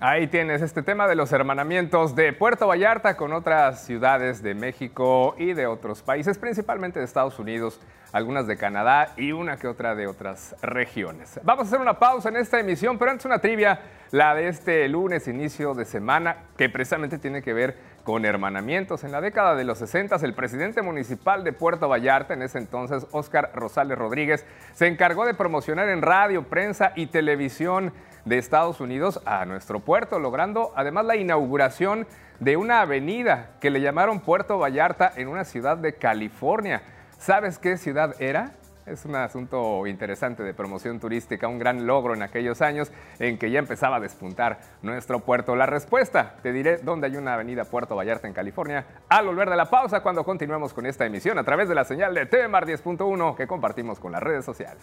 Ahí 0.06 0.26
tienes 0.26 0.60
este 0.60 0.82
tema 0.82 1.08
de 1.08 1.14
los 1.14 1.32
hermanamientos 1.32 2.14
de 2.14 2.34
Puerto 2.34 2.66
Vallarta 2.66 3.16
con 3.16 3.32
otras 3.32 3.86
ciudades 3.86 4.42
de 4.42 4.54
México 4.54 5.34
y 5.38 5.54
de 5.54 5.66
otros 5.66 6.02
países, 6.02 6.36
principalmente 6.36 6.98
de 6.98 7.06
Estados 7.06 7.38
Unidos, 7.38 7.80
algunas 8.12 8.46
de 8.46 8.58
Canadá 8.58 9.14
y 9.16 9.32
una 9.32 9.56
que 9.56 9.66
otra 9.66 9.94
de 9.94 10.06
otras 10.06 10.56
regiones. 10.60 11.40
Vamos 11.42 11.64
a 11.64 11.68
hacer 11.68 11.80
una 11.80 11.98
pausa 11.98 12.28
en 12.28 12.36
esta 12.36 12.60
emisión, 12.60 12.98
pero 12.98 13.12
antes 13.12 13.24
una 13.24 13.38
trivia, 13.38 13.80
la 14.10 14.34
de 14.34 14.48
este 14.48 14.86
lunes, 14.90 15.26
inicio 15.26 15.72
de 15.72 15.86
semana, 15.86 16.36
que 16.58 16.68
precisamente 16.68 17.16
tiene 17.16 17.40
que 17.40 17.54
ver 17.54 17.74
con 18.04 18.26
hermanamientos. 18.26 19.04
En 19.04 19.10
la 19.10 19.22
década 19.22 19.54
de 19.54 19.64
los 19.64 19.78
60, 19.78 20.16
el 20.16 20.34
presidente 20.34 20.82
municipal 20.82 21.44
de 21.44 21.54
Puerto 21.54 21.88
Vallarta, 21.88 22.34
en 22.34 22.42
ese 22.42 22.58
entonces, 22.58 23.06
Óscar 23.12 23.52
Rosales 23.54 23.96
Rodríguez, 23.96 24.44
se 24.74 24.86
encargó 24.86 25.24
de 25.24 25.32
promocionar 25.32 25.88
en 25.88 26.02
radio, 26.02 26.42
prensa 26.42 26.92
y 26.94 27.06
televisión 27.06 27.94
de 28.24 28.38
Estados 28.38 28.80
Unidos 28.80 29.20
a 29.24 29.44
nuestro 29.44 29.80
puerto, 29.80 30.18
logrando 30.18 30.72
además 30.76 31.04
la 31.04 31.16
inauguración 31.16 32.06
de 32.40 32.56
una 32.56 32.80
avenida 32.80 33.50
que 33.60 33.70
le 33.70 33.80
llamaron 33.80 34.20
Puerto 34.20 34.58
Vallarta 34.58 35.12
en 35.16 35.28
una 35.28 35.44
ciudad 35.44 35.76
de 35.76 35.94
California. 35.94 36.82
¿Sabes 37.18 37.58
qué 37.58 37.76
ciudad 37.76 38.20
era? 38.20 38.52
Es 38.86 39.06
un 39.06 39.14
asunto 39.16 39.86
interesante 39.86 40.42
de 40.42 40.52
promoción 40.52 41.00
turística, 41.00 41.48
un 41.48 41.58
gran 41.58 41.86
logro 41.86 42.12
en 42.12 42.22
aquellos 42.22 42.60
años 42.60 42.92
en 43.18 43.38
que 43.38 43.50
ya 43.50 43.58
empezaba 43.58 43.96
a 43.96 44.00
despuntar 44.00 44.58
nuestro 44.82 45.20
puerto. 45.20 45.56
La 45.56 45.64
respuesta, 45.64 46.34
te 46.42 46.52
diré 46.52 46.76
dónde 46.78 47.06
hay 47.06 47.16
una 47.16 47.32
avenida 47.32 47.64
Puerto 47.64 47.96
Vallarta 47.96 48.28
en 48.28 48.34
California 48.34 48.84
al 49.08 49.24
volver 49.24 49.48
de 49.48 49.56
la 49.56 49.70
pausa 49.70 50.00
cuando 50.00 50.22
continuemos 50.22 50.74
con 50.74 50.84
esta 50.84 51.06
emisión 51.06 51.38
a 51.38 51.44
través 51.44 51.66
de 51.66 51.74
la 51.74 51.84
señal 51.84 52.14
de 52.14 52.26
TV 52.26 52.46
Mar 52.46 52.66
10.1 52.66 53.36
que 53.36 53.46
compartimos 53.46 53.98
con 53.98 54.12
las 54.12 54.22
redes 54.22 54.44
sociales. 54.44 54.82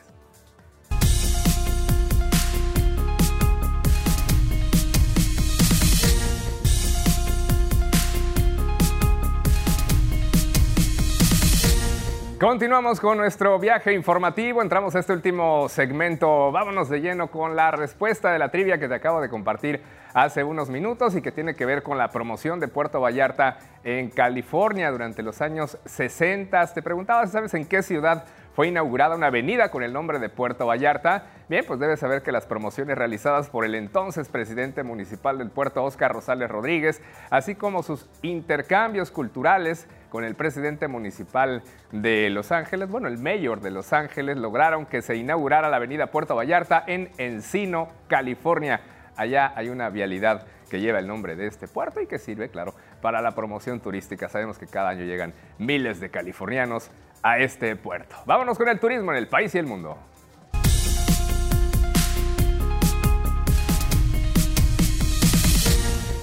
Continuamos 12.41 12.99
con 12.99 13.19
nuestro 13.19 13.59
viaje 13.59 13.93
informativo. 13.93 14.63
Entramos 14.63 14.95
a 14.95 14.99
este 14.99 15.13
último 15.13 15.69
segmento. 15.69 16.51
Vámonos 16.51 16.89
de 16.89 16.99
lleno 16.99 17.27
con 17.27 17.55
la 17.55 17.69
respuesta 17.69 18.31
de 18.31 18.39
la 18.39 18.49
trivia 18.49 18.79
que 18.79 18.87
te 18.87 18.95
acabo 18.95 19.21
de 19.21 19.29
compartir 19.29 19.83
hace 20.15 20.43
unos 20.43 20.67
minutos 20.67 21.15
y 21.15 21.21
que 21.21 21.31
tiene 21.31 21.53
que 21.53 21.67
ver 21.67 21.83
con 21.83 21.99
la 21.99 22.09
promoción 22.09 22.59
de 22.59 22.67
Puerto 22.67 22.99
Vallarta 22.99 23.59
en 23.83 24.09
California 24.09 24.89
durante 24.89 25.21
los 25.21 25.39
años 25.39 25.77
60. 25.85 26.65
Te 26.73 26.81
preguntaba 26.81 27.27
si 27.27 27.33
sabes 27.33 27.53
en 27.53 27.67
qué 27.67 27.83
ciudad 27.83 28.25
fue 28.55 28.69
inaugurada 28.69 29.15
una 29.15 29.27
avenida 29.27 29.69
con 29.69 29.83
el 29.83 29.93
nombre 29.93 30.17
de 30.17 30.29
Puerto 30.29 30.65
Vallarta. 30.65 31.25
Bien, 31.47 31.63
pues 31.67 31.79
debes 31.79 31.99
saber 31.99 32.23
que 32.23 32.31
las 32.31 32.47
promociones 32.47 32.97
realizadas 32.97 33.49
por 33.49 33.65
el 33.65 33.75
entonces 33.75 34.29
presidente 34.29 34.81
municipal 34.81 35.37
del 35.37 35.51
puerto, 35.51 35.83
Óscar 35.83 36.11
Rosales 36.11 36.49
Rodríguez, 36.49 37.03
así 37.29 37.53
como 37.53 37.83
sus 37.83 38.09
intercambios 38.23 39.11
culturales 39.11 39.87
con 40.11 40.25
el 40.25 40.35
presidente 40.35 40.89
municipal 40.89 41.63
de 41.93 42.29
Los 42.29 42.51
Ángeles, 42.51 42.89
bueno, 42.89 43.07
el 43.07 43.17
mayor 43.17 43.61
de 43.61 43.71
Los 43.71 43.93
Ángeles, 43.93 44.37
lograron 44.37 44.85
que 44.85 45.01
se 45.01 45.15
inaugurara 45.15 45.69
la 45.69 45.77
avenida 45.77 46.07
Puerto 46.07 46.35
Vallarta 46.35 46.83
en 46.85 47.09
Encino, 47.17 47.87
California. 48.09 48.81
Allá 49.15 49.53
hay 49.55 49.69
una 49.69 49.89
vialidad 49.89 50.45
que 50.69 50.81
lleva 50.81 50.99
el 50.99 51.07
nombre 51.07 51.37
de 51.37 51.47
este 51.47 51.69
puerto 51.69 52.01
y 52.01 52.07
que 52.07 52.19
sirve, 52.19 52.49
claro, 52.49 52.75
para 53.01 53.21
la 53.21 53.31
promoción 53.31 53.79
turística. 53.79 54.27
Sabemos 54.27 54.57
que 54.57 54.67
cada 54.67 54.89
año 54.89 55.05
llegan 55.05 55.33
miles 55.57 56.01
de 56.01 56.09
californianos 56.09 56.91
a 57.23 57.39
este 57.39 57.77
puerto. 57.77 58.17
Vámonos 58.25 58.57
con 58.57 58.67
el 58.67 58.79
turismo 58.79 59.11
en 59.11 59.17
el 59.17 59.29
país 59.29 59.55
y 59.55 59.59
el 59.59 59.65
mundo. 59.65 59.97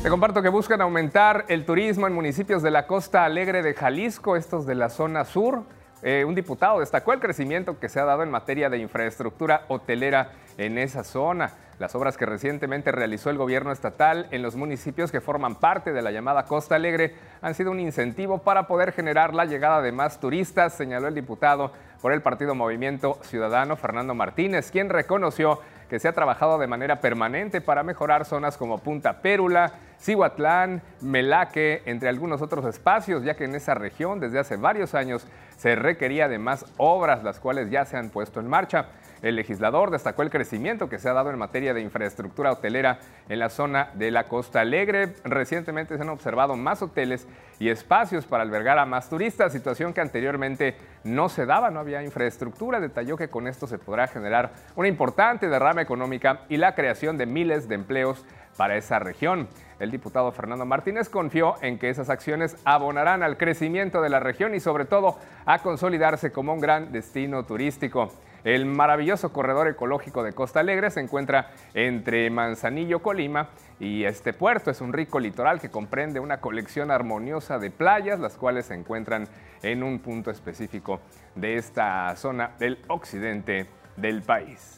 Te 0.02 0.10
comparto 0.10 0.42
que 0.42 0.48
buscan 0.48 0.80
aumentar 0.80 1.44
el 1.48 1.64
turismo 1.64 2.06
en 2.06 2.12
municipios 2.12 2.62
de 2.62 2.70
la 2.70 2.86
costa 2.86 3.24
alegre 3.24 3.62
de 3.62 3.74
Jalisco, 3.74 4.36
estos 4.36 4.64
de 4.64 4.76
la 4.76 4.90
zona 4.90 5.24
sur. 5.24 5.64
Eh, 6.02 6.24
un 6.24 6.36
diputado 6.36 6.78
destacó 6.78 7.12
el 7.12 7.18
crecimiento 7.18 7.80
que 7.80 7.88
se 7.88 7.98
ha 7.98 8.04
dado 8.04 8.22
en 8.22 8.30
materia 8.30 8.70
de 8.70 8.78
infraestructura 8.78 9.64
hotelera 9.66 10.30
en 10.56 10.78
esa 10.78 11.02
zona. 11.02 11.52
Las 11.80 11.96
obras 11.96 12.16
que 12.16 12.26
recientemente 12.26 12.92
realizó 12.92 13.30
el 13.30 13.38
gobierno 13.38 13.72
estatal 13.72 14.28
en 14.30 14.40
los 14.40 14.54
municipios 14.54 15.10
que 15.10 15.20
forman 15.20 15.56
parte 15.56 15.92
de 15.92 16.00
la 16.00 16.12
llamada 16.12 16.44
Costa 16.44 16.76
Alegre 16.76 17.14
han 17.42 17.54
sido 17.54 17.72
un 17.72 17.80
incentivo 17.80 18.38
para 18.38 18.68
poder 18.68 18.92
generar 18.92 19.34
la 19.34 19.46
llegada 19.46 19.82
de 19.82 19.90
más 19.90 20.20
turistas, 20.20 20.74
señaló 20.74 21.08
el 21.08 21.14
diputado 21.14 21.72
por 22.00 22.12
el 22.12 22.22
partido 22.22 22.54
Movimiento 22.54 23.18
Ciudadano 23.22 23.76
Fernando 23.76 24.14
Martínez, 24.14 24.70
quien 24.70 24.90
reconoció 24.90 25.58
que 25.88 25.98
se 25.98 26.08
ha 26.08 26.12
trabajado 26.12 26.58
de 26.58 26.66
manera 26.66 27.00
permanente 27.00 27.60
para 27.60 27.82
mejorar 27.82 28.24
zonas 28.24 28.56
como 28.56 28.78
Punta 28.78 29.20
Pérula, 29.22 29.72
Cihuatlán, 30.00 30.82
Melaque, 31.00 31.82
entre 31.86 32.08
algunos 32.08 32.40
otros 32.40 32.64
espacios, 32.64 33.24
ya 33.24 33.34
que 33.34 33.44
en 33.44 33.54
esa 33.54 33.74
región 33.74 34.20
desde 34.20 34.38
hace 34.38 34.56
varios 34.56 34.94
años 34.94 35.26
se 35.56 35.74
requería 35.74 36.28
de 36.28 36.38
más 36.38 36.64
obras, 36.76 37.24
las 37.24 37.40
cuales 37.40 37.70
ya 37.70 37.84
se 37.84 37.96
han 37.96 38.10
puesto 38.10 38.40
en 38.40 38.46
marcha. 38.46 38.86
El 39.22 39.36
legislador 39.36 39.90
destacó 39.90 40.22
el 40.22 40.30
crecimiento 40.30 40.88
que 40.88 40.98
se 40.98 41.08
ha 41.08 41.12
dado 41.12 41.30
en 41.30 41.38
materia 41.38 41.74
de 41.74 41.80
infraestructura 41.80 42.52
hotelera 42.52 43.00
en 43.28 43.38
la 43.40 43.48
zona 43.48 43.90
de 43.94 44.10
la 44.10 44.24
Costa 44.24 44.60
Alegre. 44.60 45.14
Recientemente 45.24 45.96
se 45.96 46.02
han 46.02 46.08
observado 46.08 46.56
más 46.56 46.82
hoteles 46.82 47.26
y 47.58 47.68
espacios 47.68 48.26
para 48.26 48.44
albergar 48.44 48.78
a 48.78 48.86
más 48.86 49.08
turistas, 49.10 49.52
situación 49.52 49.92
que 49.92 50.00
anteriormente 50.00 50.76
no 51.02 51.28
se 51.28 51.46
daba, 51.46 51.70
no 51.70 51.80
había 51.80 52.02
infraestructura. 52.02 52.78
Detalló 52.78 53.16
que 53.16 53.28
con 53.28 53.48
esto 53.48 53.66
se 53.66 53.78
podrá 53.78 54.06
generar 54.06 54.52
una 54.76 54.88
importante 54.88 55.48
derrama 55.48 55.82
económica 55.82 56.42
y 56.48 56.56
la 56.56 56.74
creación 56.74 57.18
de 57.18 57.26
miles 57.26 57.68
de 57.68 57.74
empleos 57.74 58.24
para 58.56 58.76
esa 58.76 58.98
región. 58.98 59.48
El 59.80 59.90
diputado 59.90 60.30
Fernando 60.32 60.64
Martínez 60.64 61.08
confió 61.08 61.54
en 61.62 61.78
que 61.78 61.90
esas 61.90 62.10
acciones 62.10 62.56
abonarán 62.64 63.22
al 63.22 63.36
crecimiento 63.36 64.00
de 64.00 64.10
la 64.10 64.20
región 64.20 64.54
y 64.54 64.60
sobre 64.60 64.84
todo 64.84 65.18
a 65.46 65.60
consolidarse 65.60 66.32
como 66.32 66.52
un 66.52 66.60
gran 66.60 66.92
destino 66.92 67.44
turístico. 67.44 68.12
El 68.48 68.64
maravilloso 68.64 69.30
corredor 69.30 69.68
ecológico 69.68 70.22
de 70.22 70.32
Costa 70.32 70.60
Alegre 70.60 70.90
se 70.90 71.00
encuentra 71.00 71.50
entre 71.74 72.30
Manzanillo, 72.30 73.02
Colima 73.02 73.50
y 73.78 74.04
este 74.04 74.32
puerto. 74.32 74.70
Es 74.70 74.80
un 74.80 74.94
rico 74.94 75.20
litoral 75.20 75.60
que 75.60 75.68
comprende 75.68 76.18
una 76.18 76.40
colección 76.40 76.90
armoniosa 76.90 77.58
de 77.58 77.70
playas, 77.70 78.18
las 78.20 78.38
cuales 78.38 78.64
se 78.64 78.74
encuentran 78.74 79.28
en 79.60 79.82
un 79.82 79.98
punto 79.98 80.30
específico 80.30 81.02
de 81.34 81.56
esta 81.56 82.16
zona 82.16 82.52
del 82.58 82.78
occidente 82.88 83.66
del 83.98 84.22
país. 84.22 84.77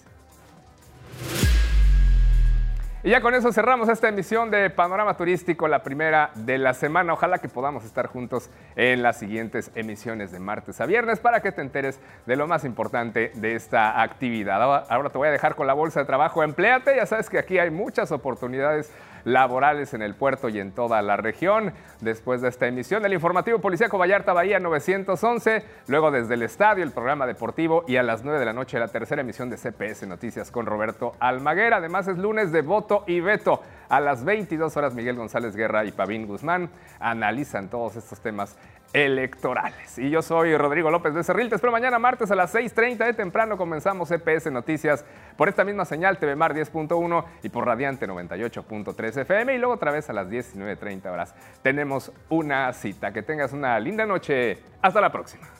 Y 3.02 3.08
ya 3.08 3.22
con 3.22 3.34
eso 3.34 3.50
cerramos 3.50 3.88
esta 3.88 4.10
emisión 4.10 4.50
de 4.50 4.68
Panorama 4.68 5.16
Turístico, 5.16 5.66
la 5.68 5.82
primera 5.82 6.32
de 6.34 6.58
la 6.58 6.74
semana. 6.74 7.14
Ojalá 7.14 7.38
que 7.38 7.48
podamos 7.48 7.82
estar 7.86 8.08
juntos 8.08 8.50
en 8.76 9.02
las 9.02 9.18
siguientes 9.18 9.70
emisiones 9.74 10.32
de 10.32 10.38
martes 10.38 10.82
a 10.82 10.86
viernes 10.86 11.18
para 11.18 11.40
que 11.40 11.50
te 11.50 11.62
enteres 11.62 11.98
de 12.26 12.36
lo 12.36 12.46
más 12.46 12.66
importante 12.66 13.32
de 13.36 13.54
esta 13.54 14.02
actividad. 14.02 14.62
Ahora 14.90 15.08
te 15.08 15.16
voy 15.16 15.28
a 15.28 15.30
dejar 15.30 15.54
con 15.54 15.66
la 15.66 15.72
bolsa 15.72 16.00
de 16.00 16.06
trabajo. 16.06 16.42
Empleate, 16.42 16.94
ya 16.94 17.06
sabes 17.06 17.30
que 17.30 17.38
aquí 17.38 17.58
hay 17.58 17.70
muchas 17.70 18.12
oportunidades 18.12 18.92
laborales 19.24 19.92
en 19.94 20.02
el 20.02 20.14
puerto 20.14 20.48
y 20.48 20.60
en 20.60 20.72
toda 20.72 21.00
la 21.02 21.16
región. 21.16 21.72
Después 22.00 22.40
de 22.40 22.48
esta 22.48 22.66
emisión 22.66 23.02
del 23.02 23.12
informativo 23.12 23.60
Policíaco 23.60 23.98
Vallarta 23.98 24.32
Bahía 24.32 24.58
911, 24.60 25.64
luego 25.88 26.10
desde 26.10 26.34
el 26.34 26.42
estadio 26.42 26.84
el 26.84 26.92
programa 26.92 27.26
deportivo 27.26 27.84
y 27.86 27.96
a 27.96 28.02
las 28.02 28.24
9 28.24 28.38
de 28.38 28.44
la 28.44 28.52
noche 28.52 28.78
la 28.78 28.88
tercera 28.88 29.20
emisión 29.20 29.50
de 29.50 29.56
CPS 29.56 30.06
Noticias 30.06 30.50
con 30.50 30.66
Roberto 30.66 31.14
Almaguer. 31.20 31.74
Además 31.74 32.08
es 32.08 32.18
lunes 32.18 32.52
de 32.52 32.62
voto 32.62 32.89
y 33.06 33.20
veto. 33.20 33.62
A 33.88 33.98
las 33.98 34.24
22 34.24 34.76
horas 34.76 34.94
Miguel 34.94 35.16
González 35.16 35.56
Guerra 35.56 35.84
y 35.84 35.90
Pavín 35.90 36.26
Guzmán 36.26 36.70
analizan 37.00 37.68
todos 37.68 37.96
estos 37.96 38.20
temas 38.20 38.56
electorales. 38.92 39.98
Y 39.98 40.10
yo 40.10 40.22
soy 40.22 40.56
Rodrigo 40.56 40.90
López 40.90 41.14
de 41.14 41.24
Cerril. 41.24 41.48
Te 41.48 41.56
espero 41.56 41.72
mañana 41.72 41.98
martes 41.98 42.30
a 42.30 42.34
las 42.34 42.54
6.30 42.54 42.98
de 42.98 43.14
temprano. 43.14 43.56
Comenzamos 43.56 44.08
CPS 44.08 44.50
Noticias 44.50 45.04
por 45.36 45.48
esta 45.48 45.64
misma 45.64 45.84
señal 45.84 46.18
TV 46.18 46.36
Mar 46.36 46.54
10.1 46.54 47.24
y 47.42 47.48
por 47.48 47.66
Radiante 47.66 48.08
98.3 48.08 49.20
FM. 49.22 49.54
Y 49.54 49.58
luego 49.58 49.74
otra 49.74 49.90
vez 49.90 50.08
a 50.10 50.12
las 50.12 50.28
19.30 50.28 51.06
horas 51.10 51.34
tenemos 51.62 52.12
una 52.28 52.72
cita. 52.72 53.12
Que 53.12 53.22
tengas 53.22 53.52
una 53.52 53.78
linda 53.80 54.06
noche. 54.06 54.58
Hasta 54.82 55.00
la 55.00 55.10
próxima. 55.10 55.59